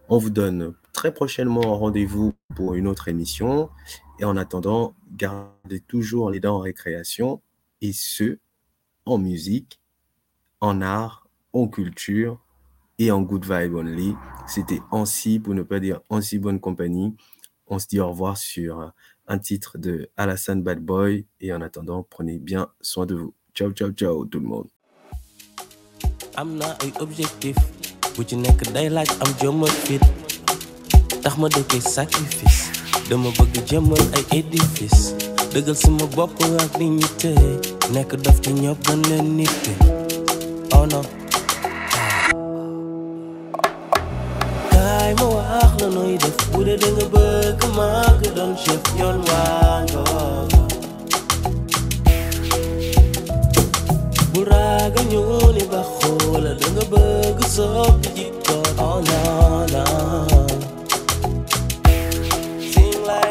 On 0.08 0.19
vous 0.19 0.30
donne 0.30 0.76
très 0.95 1.13
prochainement 1.13 1.77
rendez-vous 1.77 2.34
pour 2.55 2.73
une 2.73 2.88
autre 2.88 3.10
émission. 3.10 3.69
Et 4.17 4.23
en 4.23 4.38
attendant, 4.38 4.95
gardez 5.12 5.81
toujours 5.81 6.31
les 6.31 6.39
dents 6.39 6.55
en 6.55 6.60
récréation 6.60 7.41
et 7.81 7.91
ce, 7.91 8.39
en 9.05 9.17
musique, 9.17 9.81
en 10.62 10.81
art, 10.81 11.27
en 11.51 11.67
culture 11.67 12.39
et 12.97 13.12
en 13.12 13.21
good 13.21 13.43
vibe 13.43 13.75
only. 13.75 14.15
C'était 14.47 14.79
ainsi, 14.91 15.38
pour 15.39 15.53
ne 15.53 15.63
pas 15.63 15.81
dire 15.81 15.99
en 16.10 16.21
si 16.21 16.39
bonne 16.39 16.62
compagnie. 16.62 17.13
On 17.67 17.77
se 17.77 17.88
dit 17.88 17.99
au 17.99 18.08
revoir 18.08 18.38
sur 18.38 18.93
un 19.27 19.39
titre 19.39 19.77
de 19.77 20.10
Alassane 20.15 20.63
Bad 20.63 20.79
Boy. 20.79 21.25
Et 21.41 21.51
en 21.51 21.60
attendant, 21.62 22.08
prenez 22.10 22.39
bien 22.39 22.69
soin 22.79 23.05
de 23.05 23.15
vous. 23.15 23.34
Ciao, 23.53 23.71
ciao, 23.71 23.91
ciao 23.91 24.25
tout 24.25 24.39
le 24.39 24.47
monde. 24.47 24.69
ci 28.27 28.36
nekk 28.36 28.71
day 28.71 28.89
tax 31.25 31.38
ma 31.41 31.47
dëkkee 31.49 31.81
sacrifice. 31.81 32.69
Bëgg 33.09 33.55
jëmmal 33.69 34.03
ay 34.17 34.23
édifice. 34.39 35.15
Dëggal 35.53 35.75
sama 35.75 36.05
bopp 36.15 36.38
ak 36.61 36.77
dignité. 36.77 37.33
Nekk 37.93 38.13
dof 38.21 38.38
te 38.45 38.51
ñëpp 38.53 38.85
gën 38.85 39.01
leen 39.09 39.35
nit. 39.35 39.63
Oh 40.77 40.85
non 40.85 41.01
ma 45.17 45.25
wax 45.33 45.71
la 45.81 45.88
nooy 45.95 46.17
def. 46.21 46.38
Bu 46.53 46.61
dee 46.63 46.77
bëgg 46.77 47.61
màgg 47.77 48.21
doon 48.38 48.53
chef 48.63 48.83
yoon 48.99 49.17
waa 49.25 49.81
ngoo 49.89 50.45
bu 54.33 54.39
raaga 54.49 55.01
ñu 55.09 55.21
ba 55.71 55.81
xoola 55.97 56.51
da 56.59 56.83
bëgg 56.93 57.39
soppi 57.55 58.09
jikko. 58.17 58.57
Oh 58.77 59.01
non 59.09 59.55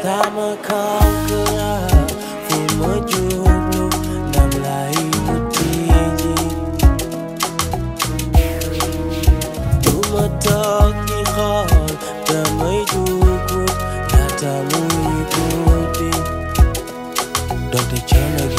time 0.05 0.37
a 0.37 0.55
conqueror 0.67 1.91
vì 2.49 2.75
mỗi 2.79 2.99
chu 3.07 3.43
blue 3.43 3.89
nằm 4.33 4.49
lại 4.63 4.93
một 5.27 5.49
chi 5.53 5.89
gì 6.17 6.35
tu 9.83 10.01
mà 10.13 10.27
tóc 10.45 10.93
đi 11.07 11.23
khó 11.25 11.65
ta 12.27 12.43
mới 12.59 12.85
du 12.93 13.05
cuộc 13.49 13.65
ta 14.11 14.27
ta 14.41 14.63
mui 14.71 15.23
cuộc 15.35 15.99
đi 15.99 16.19
đọc 17.71 17.83
để 17.91 17.99
cho 18.07 18.17
nơi 18.37 18.54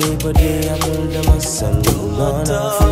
day 0.00 0.16
by 0.22 0.32
day 0.32 0.60
amul 0.72 1.12
dama 1.12 1.36
sant. 1.40 1.82
du 1.84 1.94
ma 2.16 2.28
toog 2.44 2.90